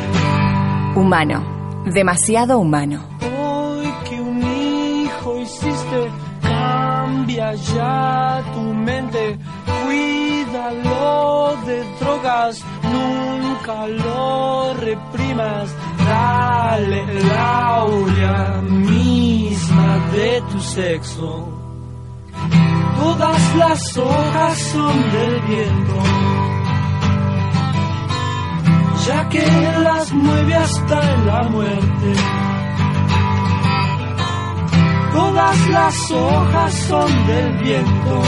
[0.96, 1.58] Humano.
[1.86, 3.04] Demasiado humano.
[3.20, 6.10] Hoy que un hijo hiciste,
[6.42, 9.38] cambia ya tu mente.
[9.84, 12.62] Cuídalo de drogas,
[12.94, 15.74] nunca lo reprimas.
[16.06, 21.48] Dale la aurea misma de tu sexo.
[22.98, 25.96] Todas las hojas son del viento.
[29.06, 29.46] Ya que
[29.82, 32.12] las mueve hasta la muerte.
[35.12, 38.22] Todas las hojas son del viento,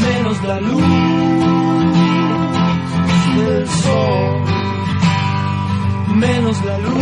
[0.00, 1.29] menos la luz
[3.40, 4.44] del sol,
[6.16, 7.00] menos la luz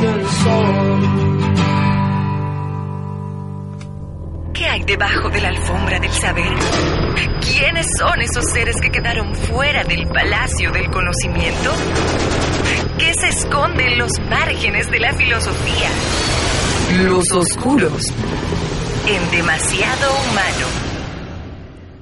[0.00, 1.00] del sol.
[4.52, 6.52] ¿Qué hay debajo de la alfombra del saber?
[7.40, 11.72] ¿Quiénes son esos seres que quedaron fuera del palacio del conocimiento?
[12.98, 15.88] ¿Qué se esconde en los márgenes de la filosofía?
[17.04, 18.12] Los oscuros.
[19.06, 20.79] En demasiado humano.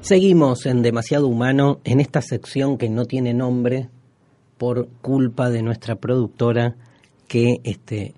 [0.08, 3.90] Seguimos en Demasiado Humano en esta sección que no tiene nombre
[4.56, 6.76] por culpa de nuestra productora
[7.26, 8.14] que este,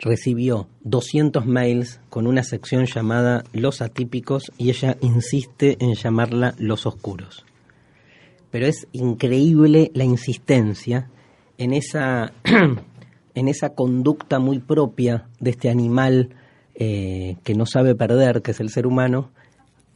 [0.00, 6.86] recibió 200 mails con una sección llamada Los Atípicos y ella insiste en llamarla Los
[6.86, 7.46] Oscuros.
[8.50, 11.08] Pero es increíble la insistencia
[11.56, 12.32] en esa,
[13.34, 16.30] en esa conducta muy propia de este animal
[16.74, 19.30] eh, que no sabe perder, que es el ser humano,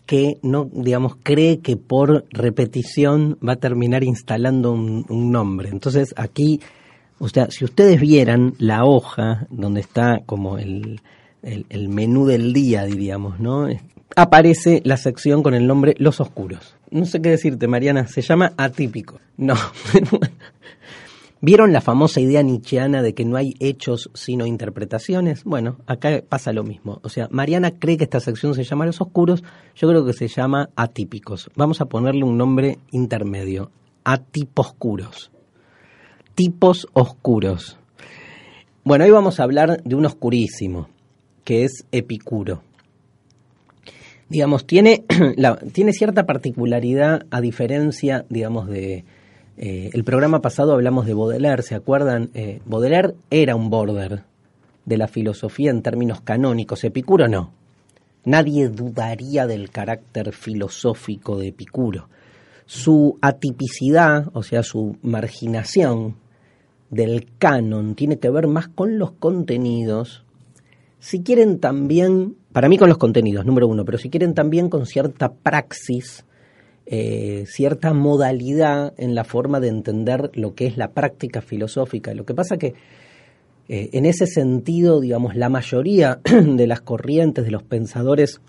[0.06, 5.68] que no, digamos, cree que por repetición va a terminar instalando un, nombre.
[5.70, 6.60] Entonces aquí,
[7.18, 11.00] o sea, si ustedes vieran la hoja donde está como el,
[11.42, 13.68] el, el menú del día, diríamos, ¿no?
[14.14, 16.76] Aparece la sección con el nombre Los Oscuros.
[16.90, 19.20] No sé qué decirte, Mariana, se llama atípico.
[19.38, 19.54] No.
[21.44, 25.42] ¿Vieron la famosa idea nietzscheana de que no hay hechos sino interpretaciones?
[25.42, 27.00] Bueno, acá pasa lo mismo.
[27.02, 29.42] O sea, Mariana cree que esta sección se llama Los Oscuros,
[29.74, 31.50] yo creo que se llama Atípicos.
[31.56, 33.72] Vamos a ponerle un nombre intermedio,
[34.04, 35.32] Atiposcuros.
[36.36, 37.76] Tipos oscuros.
[38.84, 40.90] Bueno, hoy vamos a hablar de un oscurísimo,
[41.42, 42.62] que es Epicuro.
[44.28, 45.02] Digamos, tiene,
[45.36, 49.04] la, tiene cierta particularidad a diferencia, digamos, de,
[49.56, 52.30] eh, el programa pasado hablamos de Baudelaire, ¿se acuerdan?
[52.34, 54.22] Eh, Baudelaire era un border
[54.84, 57.52] de la filosofía en términos canónicos, Epicuro no.
[58.24, 62.08] Nadie dudaría del carácter filosófico de Epicuro.
[62.66, 66.16] Su atipicidad, o sea, su marginación
[66.88, 70.24] del canon, tiene que ver más con los contenidos.
[71.00, 74.86] Si quieren también, para mí con los contenidos, número uno, pero si quieren también con
[74.86, 76.24] cierta praxis,
[76.84, 82.12] eh, cierta modalidad en la forma de entender lo que es la práctica filosófica.
[82.12, 82.74] Lo que pasa que
[83.68, 88.40] eh, en ese sentido, digamos, la mayoría de las corrientes, de los pensadores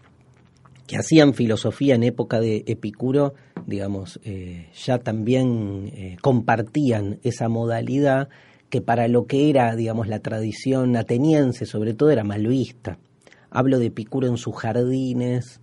[0.88, 3.36] que hacían filosofía en época de Epicuro,
[3.68, 8.30] digamos, eh, ya también compartían esa modalidad
[8.70, 12.98] que para lo que era, digamos, la tradición ateniense, sobre todo, era mal vista.
[13.52, 15.62] Hablo de Epicuro en sus jardines,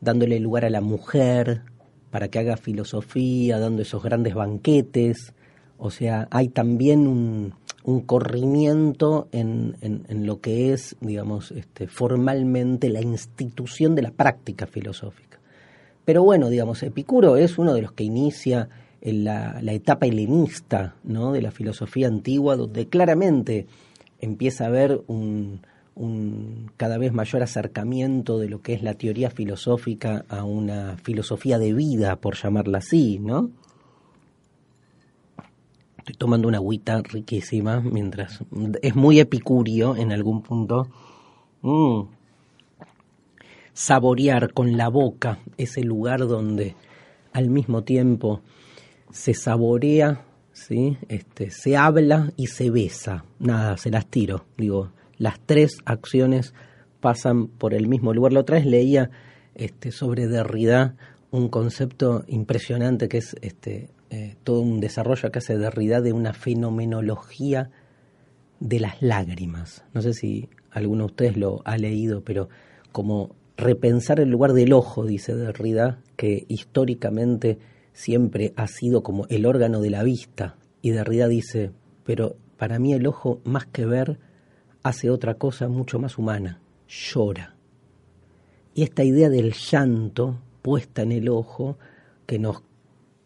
[0.00, 1.62] dándole lugar a la mujer,
[2.10, 5.32] para que haga filosofía, dando esos grandes banquetes.
[5.78, 7.54] O sea, hay también un,
[7.84, 14.66] un corrimiento en, en, lo que es, digamos, este, formalmente la institución de la práctica
[14.66, 15.38] filosófica.
[16.04, 18.68] Pero bueno, digamos, Epicuro es uno de los que inicia
[19.00, 21.32] en la, la etapa helenista ¿no?
[21.32, 23.66] de la filosofía antigua, donde claramente
[24.20, 25.60] empieza a haber un,
[26.00, 31.58] un cada vez mayor acercamiento de lo que es la teoría filosófica a una filosofía
[31.58, 33.50] de vida, por llamarla así, ¿no?
[35.98, 38.40] Estoy tomando una agüita riquísima mientras
[38.80, 40.88] es muy epicurio en algún punto.
[41.60, 42.00] Mm.
[43.74, 46.74] Saborear con la boca ese lugar donde
[47.32, 48.40] al mismo tiempo
[49.10, 50.96] se saborea, ¿sí?
[51.08, 53.24] este, se habla y se besa.
[53.38, 54.46] Nada, se las tiro.
[54.56, 54.90] Digo,
[55.20, 56.54] las tres acciones
[57.00, 58.32] pasan por el mismo lugar.
[58.32, 59.10] La otra vez leía
[59.54, 60.96] este, sobre Derrida
[61.30, 66.32] un concepto impresionante que es este, eh, todo un desarrollo que hace Derrida de una
[66.32, 67.70] fenomenología
[68.60, 69.84] de las lágrimas.
[69.92, 72.48] No sé si alguno de ustedes lo ha leído, pero
[72.90, 77.58] como repensar el lugar del ojo, dice Derrida, que históricamente
[77.92, 80.56] siempre ha sido como el órgano de la vista.
[80.80, 81.72] Y Derrida dice,
[82.04, 84.18] pero para mí el ojo, más que ver,
[84.82, 87.54] hace otra cosa mucho más humana, llora.
[88.74, 91.78] Y esta idea del llanto puesta en el ojo,
[92.26, 92.62] que nos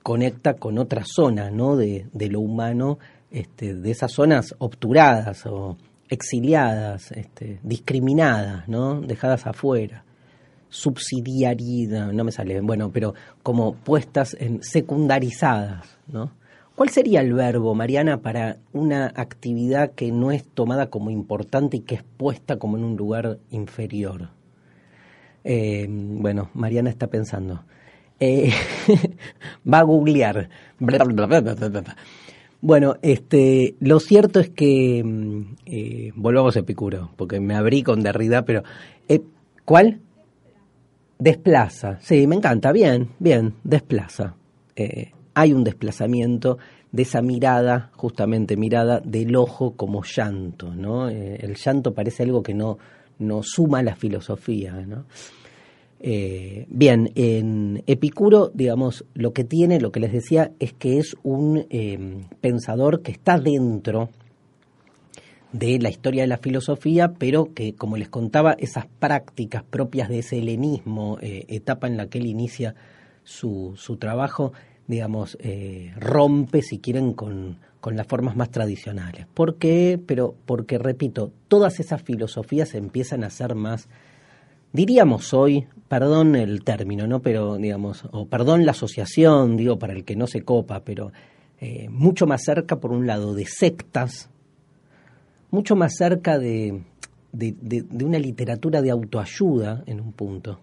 [0.03, 1.77] conecta con otra zona ¿no?
[1.77, 2.99] de, lo humano,
[3.31, 5.77] este, de esas zonas obturadas o
[6.09, 9.01] exiliadas, este, discriminadas, ¿no?
[9.01, 10.05] dejadas afuera
[10.75, 16.33] subsidiariedad, no me sale, bueno, pero como puestas en secundarizadas, ¿no?
[16.75, 21.81] ¿Cuál sería el verbo, Mariana, para una actividad que no es tomada como importante y
[21.81, 24.31] que es puesta como en un lugar inferior?
[25.45, 27.63] Eh, bueno, Mariana está pensando.
[28.19, 28.51] Eh,
[29.73, 30.49] va a googlear.
[32.61, 38.03] Bueno, este, lo cierto es que mm, eh, volvamos a Epicuro, porque me abrí con
[38.03, 38.65] Derrida, pero
[39.65, 40.01] ¿cuál?
[41.21, 44.35] Desplaza, sí, me encanta, bien, bien, desplaza.
[45.35, 46.59] Hay un desplazamiento
[46.93, 51.09] de esa mirada, justamente mirada del ojo como llanto, ¿no?
[51.09, 52.79] Eh, el llanto parece algo que no,
[53.19, 55.05] no suma la filosofía, ¿no?
[56.01, 61.17] Eh, bien, en Epicuro, digamos, lo que tiene, lo que les decía, es que es
[61.23, 61.67] un
[62.41, 64.11] pensador que está dentro
[65.55, 70.19] de la historia de la filosofía, pero que, como les contaba, esas prácticas propias de
[70.19, 72.75] ese helenismo, eh, etapa en la que él inicia
[73.23, 74.53] su, su trabajo,
[74.87, 79.27] digamos, eh, rompe, si quieren, con, con las formas más tradicionales.
[79.33, 80.01] ¿Por qué?
[80.07, 83.89] Pero porque, repito, todas esas filosofías empiezan a ser más,
[84.73, 87.21] diríamos hoy, perdón el término, ¿no?
[87.21, 91.13] Pero, digamos, o perdón la asociación, digo, para el que no se copa, pero
[91.61, 94.31] eh, mucho más cerca, por un lado, de sectas,
[95.51, 96.83] mucho más cerca de,
[97.33, 100.61] de, una literatura de autoayuda en un punto.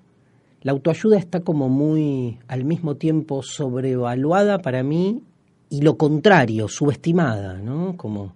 [0.62, 5.24] La autoayuda está como muy al mismo tiempo sobrevaluada para mí
[5.70, 7.98] y lo contrario, subestimada, ¿no?
[7.98, 8.36] Como,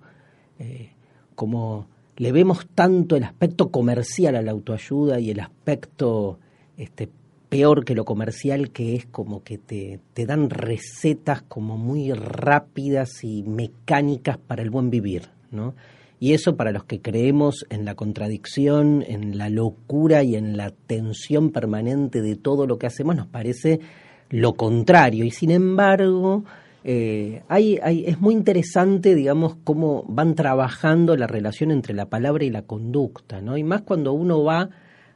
[0.57, 0.89] eh,
[1.35, 6.39] como le vemos tanto el aspecto comercial a la autoayuda y el aspecto
[6.77, 7.09] este,
[7.49, 13.23] peor que lo comercial, que es como que te, te dan recetas como muy rápidas
[13.23, 15.75] y mecánicas para el buen vivir, ¿no?
[16.19, 20.71] Y eso para los que creemos en la contradicción, en la locura y en la
[20.71, 23.81] tensión permanente de todo lo que hacemos, nos parece
[24.29, 25.25] lo contrario.
[25.25, 26.45] Y sin embargo,
[26.83, 32.45] eh, hay, hay, es muy interesante, digamos, cómo van trabajando la relación entre la palabra
[32.45, 33.57] y la conducta, ¿no?
[33.57, 34.69] Y más cuando uno va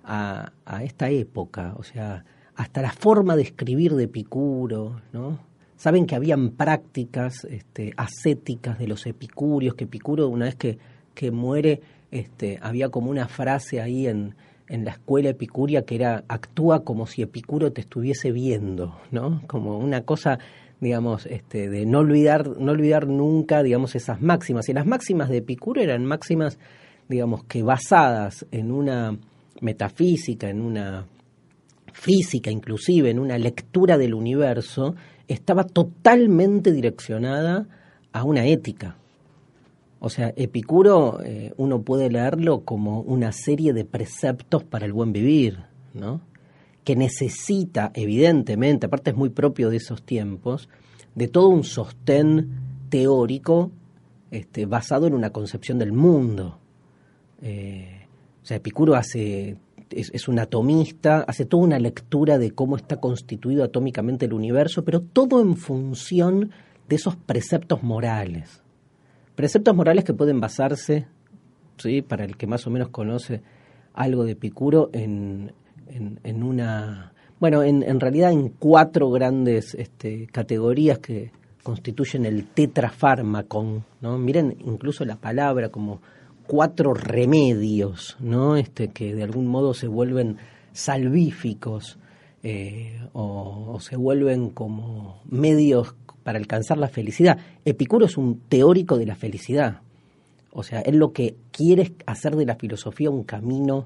[0.04, 2.26] a, a esta época, o sea,
[2.56, 5.49] hasta la forma de escribir de Epicuro, ¿no?
[5.80, 10.78] Saben que habían prácticas este, ascéticas de los epicúreos, que Epicuro una vez que,
[11.16, 11.80] que muere,
[12.12, 14.36] este, había como una frase ahí en,
[14.68, 19.42] en la escuela epicuria que era actúa como si Epicuro te estuviese viendo, ¿no?
[19.48, 20.38] Como una cosa,
[20.82, 24.68] digamos, este, de no olvidar, no olvidar nunca, digamos, esas máximas.
[24.68, 26.60] Y las máximas de Epicuro eran máximas,
[27.08, 29.18] digamos, que basadas en una
[29.62, 31.08] metafísica, en una
[31.94, 34.96] física inclusive, en una lectura del universo,
[35.30, 37.68] estaba totalmente direccionada
[38.12, 38.98] a una ética.
[40.00, 45.14] O sea, Epicuro eh, uno puede leerlo como una serie de preceptos para el buen
[45.14, 45.60] vivir,
[45.94, 46.22] ¿no?
[46.84, 50.68] Que necesita, evidentemente, aparte es muy propio de esos tiempos,
[51.16, 52.50] de todo un sostén
[52.90, 53.72] teórico
[54.32, 56.58] este, basado en una concepción del mundo.
[57.42, 58.08] Eh,
[58.42, 59.58] o sea, Epicuro hace
[59.92, 65.02] es, un atomista, hace toda una lectura de cómo está constituido atómicamente el universo, pero
[65.02, 66.52] todo en función
[66.88, 68.62] de esos preceptos morales.
[69.36, 71.08] Preceptos morales que pueden basarse,
[71.78, 72.02] ¿sí?
[72.02, 73.42] para el que más o menos conoce
[73.94, 75.54] algo de Epicuro, en,
[75.88, 77.14] en, una...
[77.40, 81.32] Bueno, en, realidad en cuatro grandes este, categorías que
[81.64, 84.18] constituyen el tetrafármacon, ¿no?
[84.18, 86.02] Miren incluso la palabra como
[86.50, 88.58] cuatro remedios, ¿no?
[88.58, 90.38] Este, que de algún modo se vuelven
[90.72, 92.00] salvíficos
[92.41, 97.38] eh, o, se vuelven como medios para alcanzar la felicidad.
[97.66, 99.82] Epicuro es un teórico de la felicidad.
[100.52, 103.86] O sea, él lo que quiere es hacer de la filosofía un camino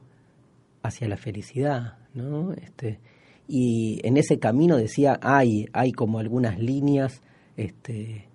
[0.83, 2.53] hacia la felicidad, ¿no?
[2.53, 3.01] Este,
[3.45, 7.21] y en ese camino decía, hay, hay como algunas líneas
[7.57, 8.29] este,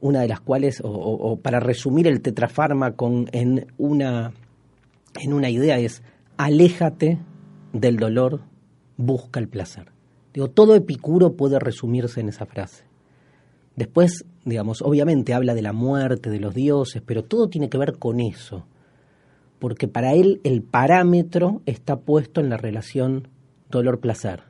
[0.00, 4.32] una de las cuales, o, para resumir el tetrafármaco en una,
[5.20, 6.02] en una idea, es
[6.36, 7.18] aléjate
[7.72, 8.40] del dolor,
[8.96, 9.92] busca el placer.
[10.32, 12.84] Digo, todo Epicuro puede resumirse en esa frase.
[13.76, 17.98] Después, digamos, obviamente habla de la muerte, de los dioses, pero todo tiene que ver
[17.98, 18.66] con eso,
[19.58, 23.28] porque para él el parámetro está puesto en la relación
[23.70, 24.42] dolor-placer.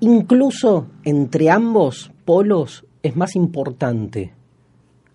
[0.00, 4.32] Incluso entre ambos polos es más importante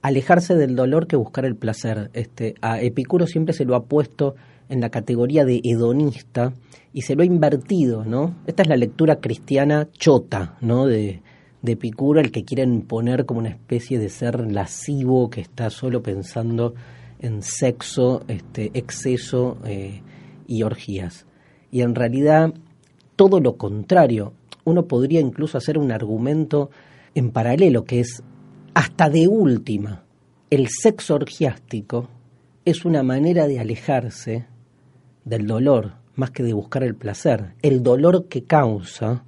[0.02, 2.10] alejarse del dolor que buscar el placer.
[2.14, 4.36] Este, a Epicuro siempre se lo ha puesto
[4.70, 6.54] en la categoría de hedonista
[6.94, 8.36] y se lo ha invertido, ¿no?
[8.46, 10.86] Esta es la lectura cristiana chota, ¿no?
[10.86, 11.22] De,
[11.62, 16.04] de Epicuro, el que quieren poner como una especie de ser lascivo que está solo
[16.04, 16.76] pensando
[17.20, 20.02] en sexo, este, exceso eh,
[20.46, 21.26] y orgías.
[21.72, 22.54] Y en realidad
[23.16, 24.34] todo lo contrario.
[24.66, 26.70] Uno podría incluso hacer un argumento
[27.16, 28.24] en paralelo que es
[28.74, 30.04] hasta de última.
[30.50, 32.10] El sexo orgiástico
[32.66, 34.46] es una manera de alejarse
[35.26, 37.56] del dolor más que de buscar el placer.
[37.62, 39.24] El dolor que causa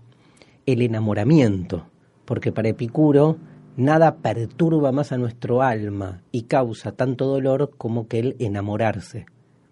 [0.65, 1.87] el enamoramiento
[2.25, 3.37] porque para Epicuro
[3.77, 9.25] nada perturba más a nuestro alma y causa tanto dolor como que el enamorarse,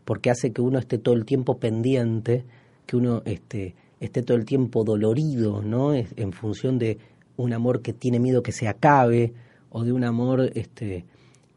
[0.05, 2.45] porque hace que uno esté todo el tiempo pendiente,
[2.86, 5.93] que uno esté, esté todo el tiempo dolorido, ¿no?
[5.93, 6.99] En función de
[7.38, 9.34] un amor que tiene miedo que se acabe
[9.70, 11.06] o de un amor este,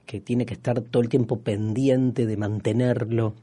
[0.06, 3.34] que tiene que estar todo el tiempo pendiente de mantenerlo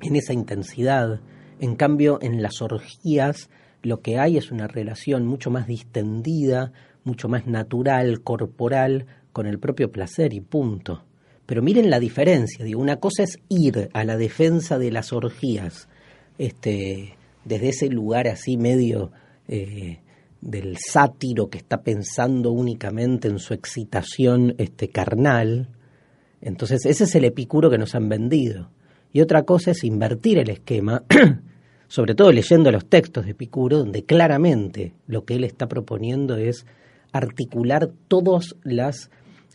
[0.00, 1.20] en esa intensidad.
[1.60, 3.50] En cambio, en las orgías
[3.82, 6.72] lo que hay es una relación mucho más distendida,
[7.04, 11.04] mucho más natural, corporal, con el propio placer y punto.
[11.46, 15.88] Pero miren la diferencia, digo, una cosa es ir a la defensa de las orgías,
[16.38, 17.14] este,
[17.44, 19.10] desde ese lugar así medio
[19.48, 19.98] eh,
[20.40, 25.68] del sátiro que está pensando únicamente en su excitación este, carnal.
[26.40, 28.70] Entonces, ese es el epicuro que nos han vendido.
[29.12, 31.02] Y otra cosa es invertir el esquema
[31.90, 36.64] sobre todo leyendo los textos de Epicuro, donde claramente lo que él está proponiendo es
[37.10, 39.10] articular todas las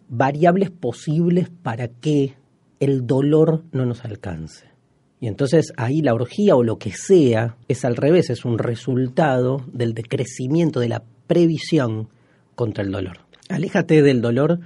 [0.10, 2.36] variables posibles para que
[2.82, 4.75] el dolor no nos alcance.
[5.20, 9.66] Y entonces ahí la orgía o lo que sea es al revés, es un resultado
[9.72, 12.10] del decrecimiento, de la previsión
[12.56, 13.20] contra el dolor.
[13.50, 14.60] Aléjate del dolor,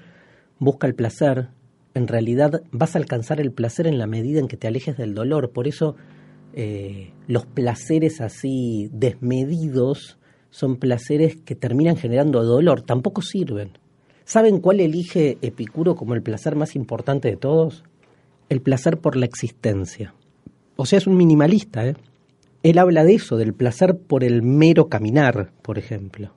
[0.58, 1.50] busca el placer.
[1.94, 5.14] En realidad vas a alcanzar el placer en la medida en que te alejes del
[5.14, 5.52] dolor.
[5.52, 5.96] Por eso
[6.54, 10.18] eh, los placeres así desmedidos
[10.50, 13.78] son placeres que terminan generando dolor, tampoco sirven.
[14.26, 17.84] ¿Saben cuál elige Epicuro como el placer más importante de todos?
[18.48, 20.14] El placer por la existencia.
[20.82, 21.96] O sea, es un minimalista, ¿eh?
[22.64, 26.32] Él habla de eso, del placer por el mero caminar, por ejemplo.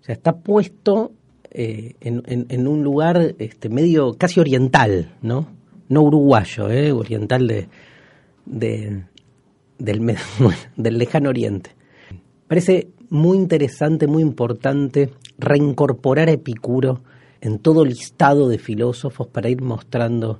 [0.00, 1.10] O sea, está puesto
[1.50, 5.48] eh, en, un lugar este, medio casi oriental, ¿no?
[5.88, 6.92] No uruguayo, ¿eh?
[6.92, 7.68] Oriental de,
[8.46, 9.02] de,
[9.76, 10.16] del,
[10.76, 11.70] del lejano oriente.
[12.46, 17.00] Parece muy interesante, muy importante reincorporar a Epicuro
[17.40, 20.38] en todo listado de filósofos para ir mostrando,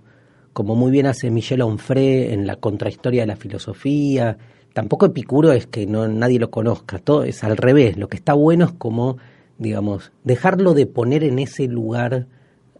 [0.52, 4.36] como muy bien hace Michel Onfray en la contrahistoria de la filosofía.
[4.72, 7.96] Tampoco Epicuro es que no, nadie lo conozca, todo es al revés.
[7.96, 9.18] Lo que está bueno es como,
[9.58, 12.26] digamos, dejarlo de poner en ese lugar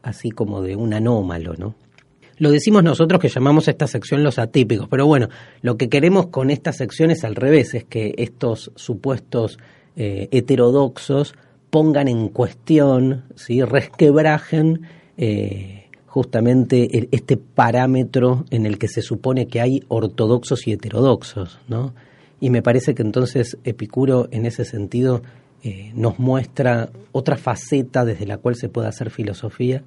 [0.03, 1.75] así como de un anómalo, ¿no?
[2.39, 5.29] Lo decimos nosotros que llamamos esta sección los atípicos, pero bueno,
[5.61, 9.59] lo que queremos con esta sección es al revés, es que estos supuestos
[9.97, 11.35] eh, heterodoxos
[11.71, 13.63] pongan en cuestión, ¿sí?
[13.63, 14.83] resquebrajen
[15.19, 15.82] eh,
[16.13, 21.95] justamente este parámetro en el que se supone que hay ortodoxos y heterodoxos, ¿no?
[22.39, 25.23] Y me parece que entonces Epicuro en ese sentido
[25.63, 29.85] eh, nos muestra otra faceta desde la cual se puede hacer filosofía,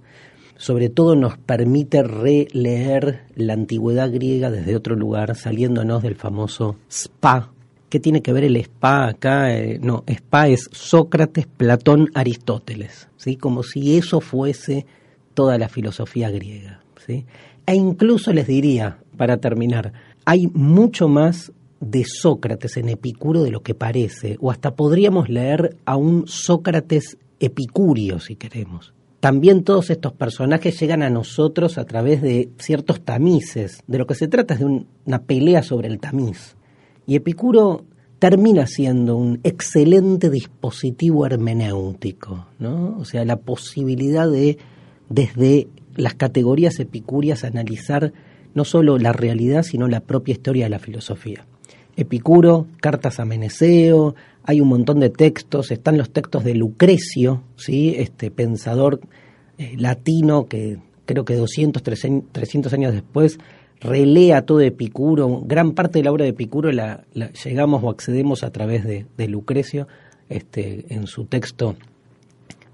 [0.58, 7.52] sobre todo nos permite releer la antigüedad griega desde otro lugar, saliéndonos del famoso spa.
[7.88, 9.56] ¿Qué tiene que ver el spa acá?
[9.56, 13.36] Eh, no, spa es Sócrates, Platón, Aristóteles, ¿sí?
[13.36, 14.88] como si eso fuese
[15.36, 16.82] toda la filosofía griega.
[17.06, 17.26] ¿sí?
[17.68, 19.94] E incluso les diría, para terminar,
[20.26, 25.78] hay mucho más de Sócrates en Epicuro de lo que parece, o hasta podríamos leer
[25.86, 32.22] a un Sócrates epicurio si queremos también todos estos personajes llegan a nosotros a través
[32.22, 33.82] de ciertos tamices.
[33.88, 36.56] De lo que se trata es de una pelea sobre el tamiz.
[37.08, 37.86] Y Epicuro
[38.20, 42.96] termina siendo un excelente dispositivo hermenéutico, ¿no?
[43.00, 44.60] O sea, la posibilidad de,
[45.10, 48.14] desde las categorías epicúreas, analizar
[48.54, 51.46] no solo la realidad, sino la propia historia de la filosofía.
[51.96, 57.96] Epicuro, cartas a Meneceo, hay un montón de textos, están los textos de Lucrecio, ¿sí?
[57.98, 59.00] este pensador
[59.58, 63.40] eh, latino que creo que 200, 300 años después
[63.80, 67.04] relea todo Epicuro, gran parte de la obra de Epicuro la,
[67.44, 69.88] llegamos o accedemos a través de, de Lucrecio,
[70.30, 71.76] este, en su texto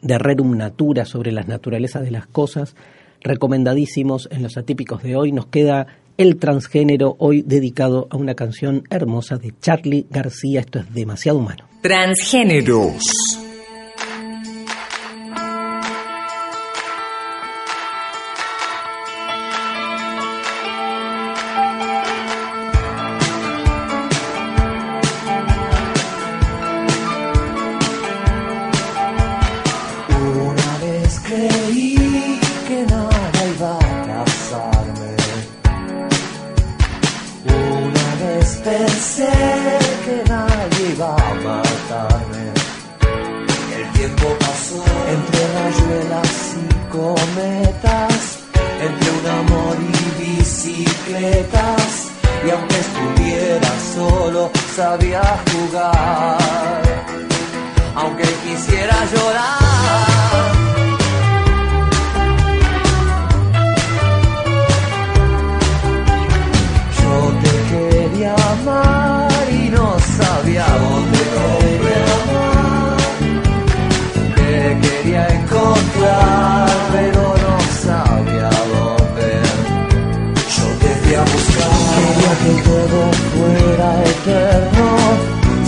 [0.02, 2.76] de Rerum Natura sobre las naturalezas de las cosas,
[3.22, 5.32] recomendadísimos en los atípicos de hoy.
[5.32, 5.88] Nos queda
[6.18, 10.62] el transgénero hoy dedicado a una canción hermosa de Charlie García.
[10.62, 11.66] Esto es demasiado humano.
[11.82, 13.51] Transgéneros.
[52.62, 56.84] Aunque estuviera solo, sabía jugar.
[57.96, 60.52] Aunque quisiera llorar.
[67.02, 69.86] Yo te quería amar y no
[70.18, 71.22] sabía dónde
[72.22, 72.98] amar.
[74.36, 76.71] Te quería encontrar,
[82.44, 83.00] que todo
[83.34, 84.88] fuera eterno.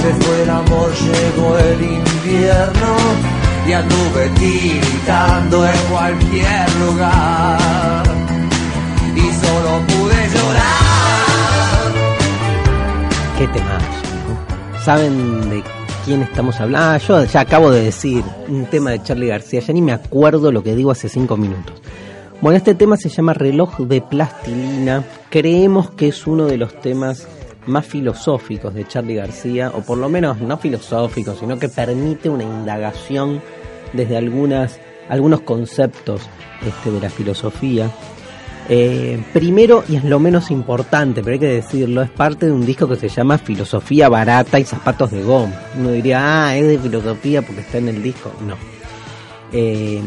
[0.01, 2.95] Se fue el amor, llegó el invierno.
[3.67, 8.03] Y anduve tiritando en cualquier lugar.
[9.15, 10.74] Y solo pude llorar.
[13.38, 13.86] Qué temazo.
[14.28, 14.80] ¿no?
[14.84, 15.63] ¿Saben de
[16.03, 16.89] quién estamos hablando?
[16.89, 20.51] Ah, yo ya acabo de decir un tema de Charlie García, ya ni me acuerdo
[20.51, 21.82] lo que digo hace cinco minutos.
[22.43, 25.05] Bueno, este tema se llama Reloj de Plastilina.
[25.29, 27.25] Creemos que es uno de los temas
[27.67, 32.43] más filosóficos de Charlie García, o por lo menos no filosóficos, sino que permite una
[32.43, 33.41] indagación
[33.93, 34.77] desde algunas,
[35.07, 36.23] algunos conceptos
[36.67, 37.89] este, de la filosofía.
[38.67, 42.65] Eh, primero, y es lo menos importante, pero hay que decirlo, es parte de un
[42.65, 45.53] disco que se llama Filosofía Barata y Zapatos de Goma.
[45.79, 48.33] Uno diría, ah, es de filosofía porque está en el disco.
[48.45, 48.82] No.
[49.56, 50.01] Eh,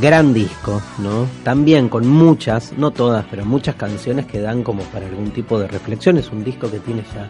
[0.00, 1.26] gran disco, ¿no?
[1.44, 5.68] También con muchas, no todas, pero muchas canciones que dan como para algún tipo de
[5.68, 6.16] reflexión.
[6.16, 7.28] Es un disco que tiene ya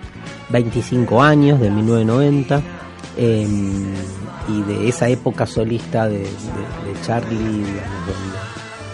[0.50, 2.62] 25 años, de 1990.
[3.16, 3.46] eh,
[4.48, 6.26] y de esa época solista de, de-
[7.04, 7.64] Charlie,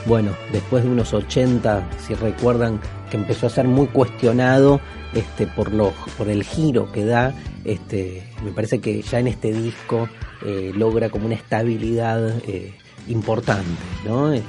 [0.06, 2.80] bueno, después de unos 80, si recuerdan,
[3.10, 4.80] que empezó a ser muy cuestionado
[5.14, 5.70] este, por,
[6.18, 7.34] por el giro que da,
[7.64, 10.08] este, me parece que ya en este disco
[10.44, 12.74] eh, logra como una estabilidad eh,
[13.08, 14.32] importante, ¿no?
[14.32, 14.42] Eh,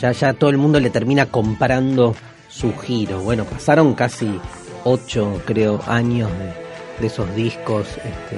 [0.00, 2.14] Ya, ya todo el mundo le termina comprando
[2.50, 3.22] su giro.
[3.22, 4.38] Bueno, pasaron casi
[4.84, 6.30] ocho, creo, años
[7.00, 8.36] de, esos discos este,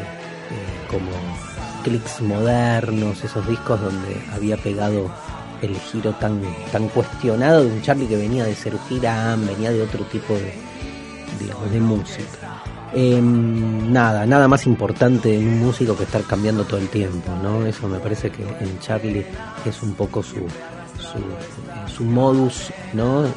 [0.88, 1.10] como
[1.82, 5.10] clics modernos, esos discos donde había pegado
[5.62, 6.40] el giro tan,
[6.70, 10.54] tan cuestionado de un Charlie que venía de Serugirán, venía de otro tipo de,
[11.72, 12.47] de música.
[12.94, 17.66] Em, nada, nada más importante en un músico que estar cambiando todo el tiempo, ¿no?
[17.66, 19.26] Eso me parece que en Charlie
[19.66, 20.46] es un poco su,
[20.98, 23.22] su, eh, modus, ¿no?
[23.22, 23.28] No,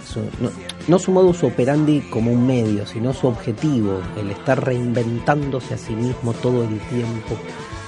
[0.88, 5.94] no su modus operandi como un medio, sino su objetivo, el estar reinventándose a sí
[5.94, 7.36] mismo todo el tiempo.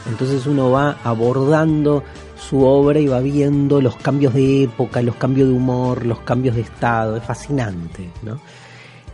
[0.06, 2.04] Entonces uno va abordando
[2.38, 6.56] su obra y va viendo los cambios de época, los cambios de humor, los cambios
[6.56, 8.40] de estado, es fascinante, ¿no?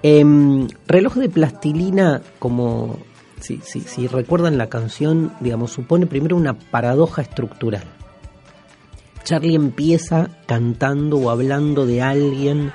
[0.02, 3.00] Em, reloj de plastilina, como
[3.42, 7.84] si, si, recuerdan la canción, digamos, supone primero una paradoja estructural.
[9.24, 12.72] Charlie empieza cantando o hablando de alguien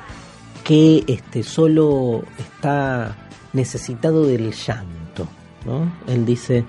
[0.62, 3.16] que este, solo está
[3.52, 5.26] necesitado del llanto.
[5.64, 5.92] ¿no?
[6.06, 6.64] Él dice,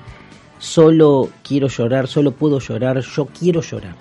[0.58, 3.96] solo quiero llorar, solo puedo llorar, yo quiero llorar.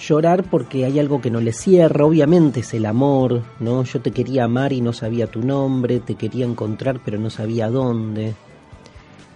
[0.00, 3.82] Llorar porque hay algo que no le cierra, obviamente es el amor, ¿no?
[3.84, 7.68] Yo te quería amar y no sabía tu nombre, te quería encontrar pero no sabía
[7.68, 8.34] dónde.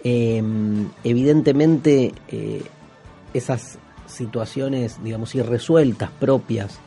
[0.04, 0.42] Eh,
[1.04, 2.62] evidentemente eh,
[3.34, 6.78] esas situaciones, digamos, irresueltas propias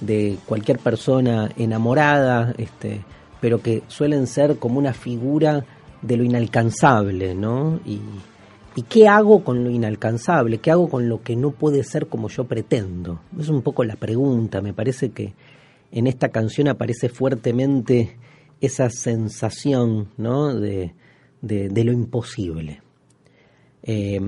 [0.00, 3.02] de cualquier persona enamorada, este,
[3.40, 5.64] pero que suelen ser como una figura
[6.02, 7.80] de lo inalcanzable, ¿no?
[7.84, 8.00] Y,
[8.76, 10.58] ¿Y qué hago con lo inalcanzable?
[10.58, 13.20] ¿Qué hago con lo que no puede ser como yo pretendo?
[13.38, 14.60] Es un poco la pregunta.
[14.60, 15.34] Me parece que
[15.90, 18.16] en esta canción aparece fuertemente
[18.60, 20.54] esa sensación ¿no?
[20.54, 20.94] de,
[21.42, 22.80] de, lo imposible.
[23.82, 24.20] Eh,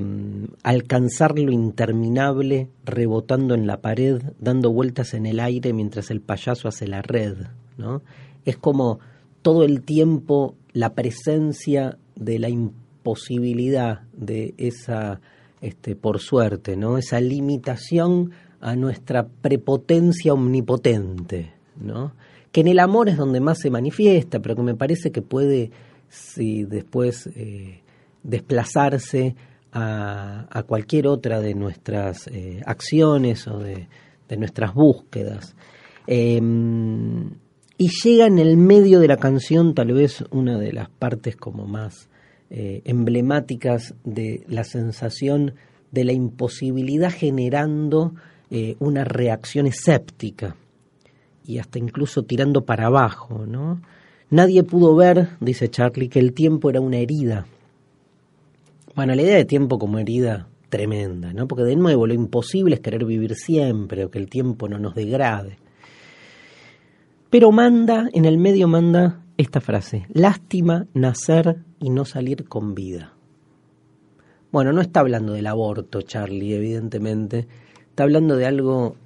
[0.64, 6.66] alcanzar lo interminable rebotando en la pared, dando vueltas en el aire mientras el payaso
[6.66, 7.36] hace la red.
[7.76, 8.02] ¿no?
[8.44, 8.98] Es como
[9.42, 15.20] todo el tiempo la presencia de la imposibilidad de esa,
[15.60, 16.98] este, por suerte, ¿no?
[16.98, 22.14] Esa limitación a nuestra prepotencia omnipotente, ¿no?
[22.52, 25.70] Que en el amor es donde más se manifiesta, pero que me parece que puede,
[26.08, 27.80] si después eh,
[28.22, 29.34] desplazarse
[29.72, 33.88] a, cualquier otra de nuestras eh, acciones o de,
[34.36, 35.54] nuestras búsquedas.
[36.06, 36.40] Eh,
[37.76, 41.66] y llega en el medio de la canción tal vez una de las partes como
[41.66, 42.08] más
[42.54, 45.54] eh, emblemáticas de la sensación
[45.90, 48.12] de la imposibilidad generando
[48.50, 50.54] eh, una reacción escéptica
[51.46, 53.80] y hasta incluso tirando para abajo, ¿no?
[54.28, 57.46] Nadie pudo ver, dice Charlie, que el tiempo era una herida.
[58.94, 61.48] Bueno, la idea de tiempo como herida tremenda, ¿no?
[61.48, 64.94] Porque de nuevo lo imposible es querer vivir siempre o que el tiempo no nos
[64.94, 65.56] degrade.
[67.30, 73.12] Pero manda, en el medio manda esta frase, lástima nacer y no salir con vida.
[74.50, 77.48] Bueno, no está hablando del aborto, Charlie, evidentemente,
[77.88, 78.96] está hablando de algo,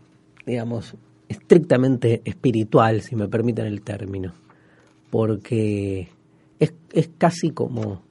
[0.45, 0.97] digamos,
[1.29, 4.33] estrictamente espiritual, si me permiten el término,
[5.11, 6.09] porque
[6.59, 8.03] es, es casi como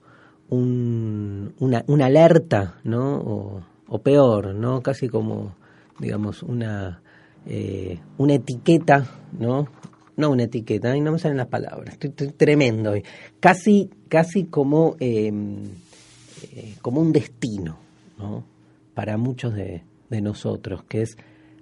[0.49, 3.18] un, una, una, alerta, ¿no?
[3.18, 4.82] O, o, peor, ¿no?
[4.82, 5.55] Casi como,
[5.99, 7.01] digamos, una,
[7.45, 9.07] eh, una etiqueta,
[9.38, 9.68] ¿no?
[10.18, 12.93] No una etiqueta, y no me salen las palabras, estoy, tremendo.
[13.39, 15.32] Casi, casi como, eh,
[16.53, 17.78] eh, como un destino,
[18.18, 18.45] ¿no?
[18.93, 21.18] Para muchos de, de nosotros, que es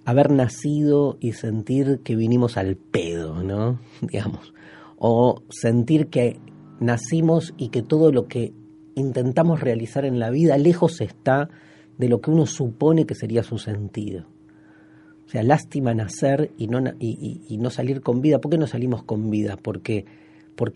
[0.06, 3.80] haber nacido y sentir que vinimos al pedo, ¿no?
[4.02, 4.54] Digamos.
[4.98, 6.40] O sentir que
[6.80, 8.54] nacimos y que todo lo que
[8.96, 11.50] intentamos realizar en la vida lejos está
[11.98, 14.26] de lo que uno supone que sería su sentido.
[15.34, 18.40] Sea, lástima nacer y no, y, no salir con vida.
[18.40, 19.58] ¿Por qué no salimos con vida?
[19.58, 20.06] Porque,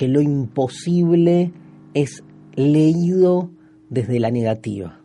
[0.08, 1.52] lo imposible
[1.94, 2.24] es
[2.56, 3.52] leído
[3.92, 5.00] desde la negativa.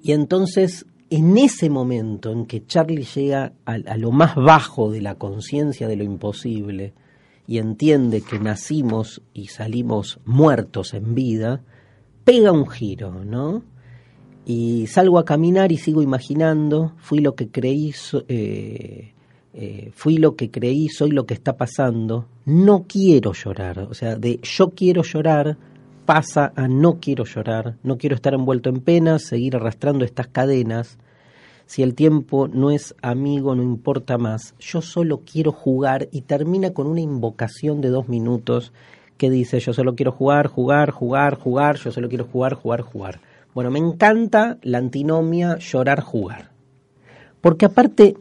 [0.00, 5.16] Y entonces, en ese momento en que Charlie llega a lo más bajo de la
[5.16, 6.94] conciencia de lo imposible
[7.46, 11.62] y entiende que nacimos y salimos muertos en vida,
[12.24, 13.75] pega un giro, ¿no?
[14.46, 17.92] Y salgo a caminar y sigo imaginando, fui lo que creí,
[18.28, 19.12] eh,
[19.52, 24.14] eh, fui lo que creí, soy lo que está pasando, no quiero llorar, o sea,
[24.14, 25.58] de yo quiero llorar
[26.06, 30.98] pasa a no quiero llorar, no quiero estar envuelto en penas, seguir arrastrando estas cadenas.
[31.66, 34.54] Si el tiempo no es amigo, no importa más.
[34.60, 38.72] Yo solo quiero jugar y termina con una invocación de dos minutos
[39.18, 43.20] que dice yo solo quiero jugar, jugar, jugar, jugar, yo solo quiero jugar, jugar, jugar.
[43.56, 46.50] Bueno, me encanta la antinomia llorar, jugar.
[47.40, 48.14] Porque aparte,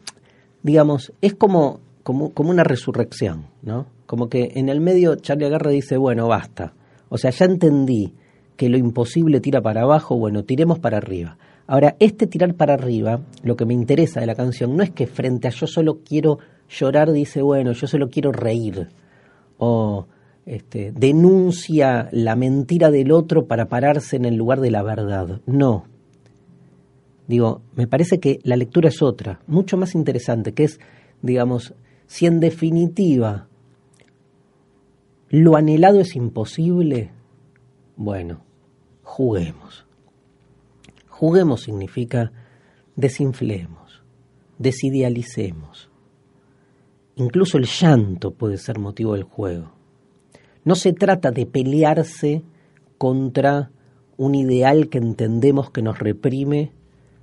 [0.64, 3.86] digamos, es como, como, como una resurrección, ¿no?
[4.06, 6.74] Como que en el medio Charlie agarra dice, bueno, basta
[7.10, 8.14] o sea, ya entendí
[8.58, 11.38] que lo imposible tira para abajo, bueno, tiremos para arriba.
[11.68, 15.08] Ahora, este tirar para arriba, lo que me interesa de la canción no es que
[15.08, 18.90] frente a yo solo quiero llorar dice, bueno, yo solo quiero reír.
[19.58, 20.08] O
[20.46, 25.42] este, denuncia la mentira del otro para pararse en el lugar de la verdad.
[25.46, 25.86] No.
[27.28, 30.80] Digo, me parece que la lectura es otra, mucho más interesante, que es,
[31.22, 31.74] digamos,
[32.06, 33.48] si en definitiva
[35.30, 37.12] lo anhelado es imposible,
[37.96, 38.42] bueno,
[39.02, 39.86] juguemos.
[41.10, 42.32] Juguemos significa
[42.96, 44.04] desinflemos,
[44.60, 45.90] desidealicemos.
[47.16, 49.75] Incluso el llanto puede ser motivo del juego.
[50.66, 52.44] No se trata de pelearse
[52.98, 53.72] contra
[54.18, 56.72] un ideal que entendemos que nos reprime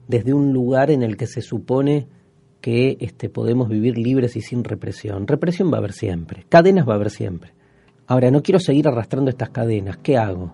[0.08, 2.06] desde un lugar en el que se supone
[2.60, 5.26] que este, podemos vivir libres y sin represión.
[5.26, 7.52] Represión va a haber siempre, cadenas va a haber siempre.
[8.06, 9.96] Ahora, no quiero seguir arrastrando estas cadenas.
[9.98, 10.52] ¿Qué hago?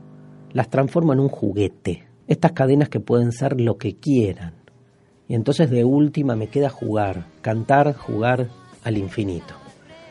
[0.53, 2.07] Las transformo en un juguete.
[2.27, 4.55] Estas cadenas que pueden ser lo que quieran.
[5.29, 8.49] Y entonces de última me queda jugar, cantar, jugar
[8.83, 9.55] al infinito.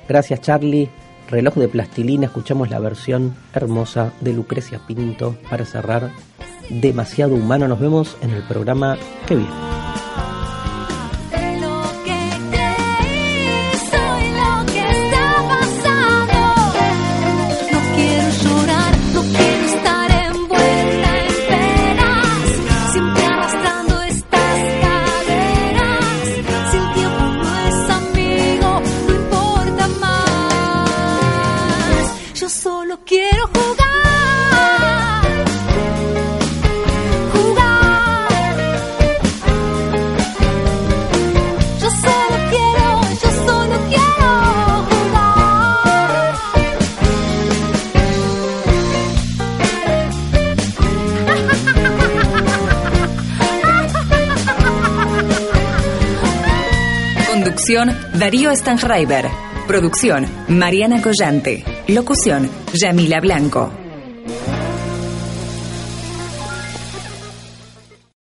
[0.08, 0.90] Gracias Charlie.
[1.30, 6.12] Reloj de plastilina, escuchamos la versión hermosa de Lucrecia Pinto para cerrar
[6.70, 7.68] demasiado humano.
[7.68, 8.98] Nos vemos en el programa
[9.28, 9.77] que viene.
[57.78, 59.26] Conducción, Darío Stanschreiber.
[59.68, 61.64] Producción, Mariana Collante.
[61.88, 63.87] Locución, Yamila Blanco.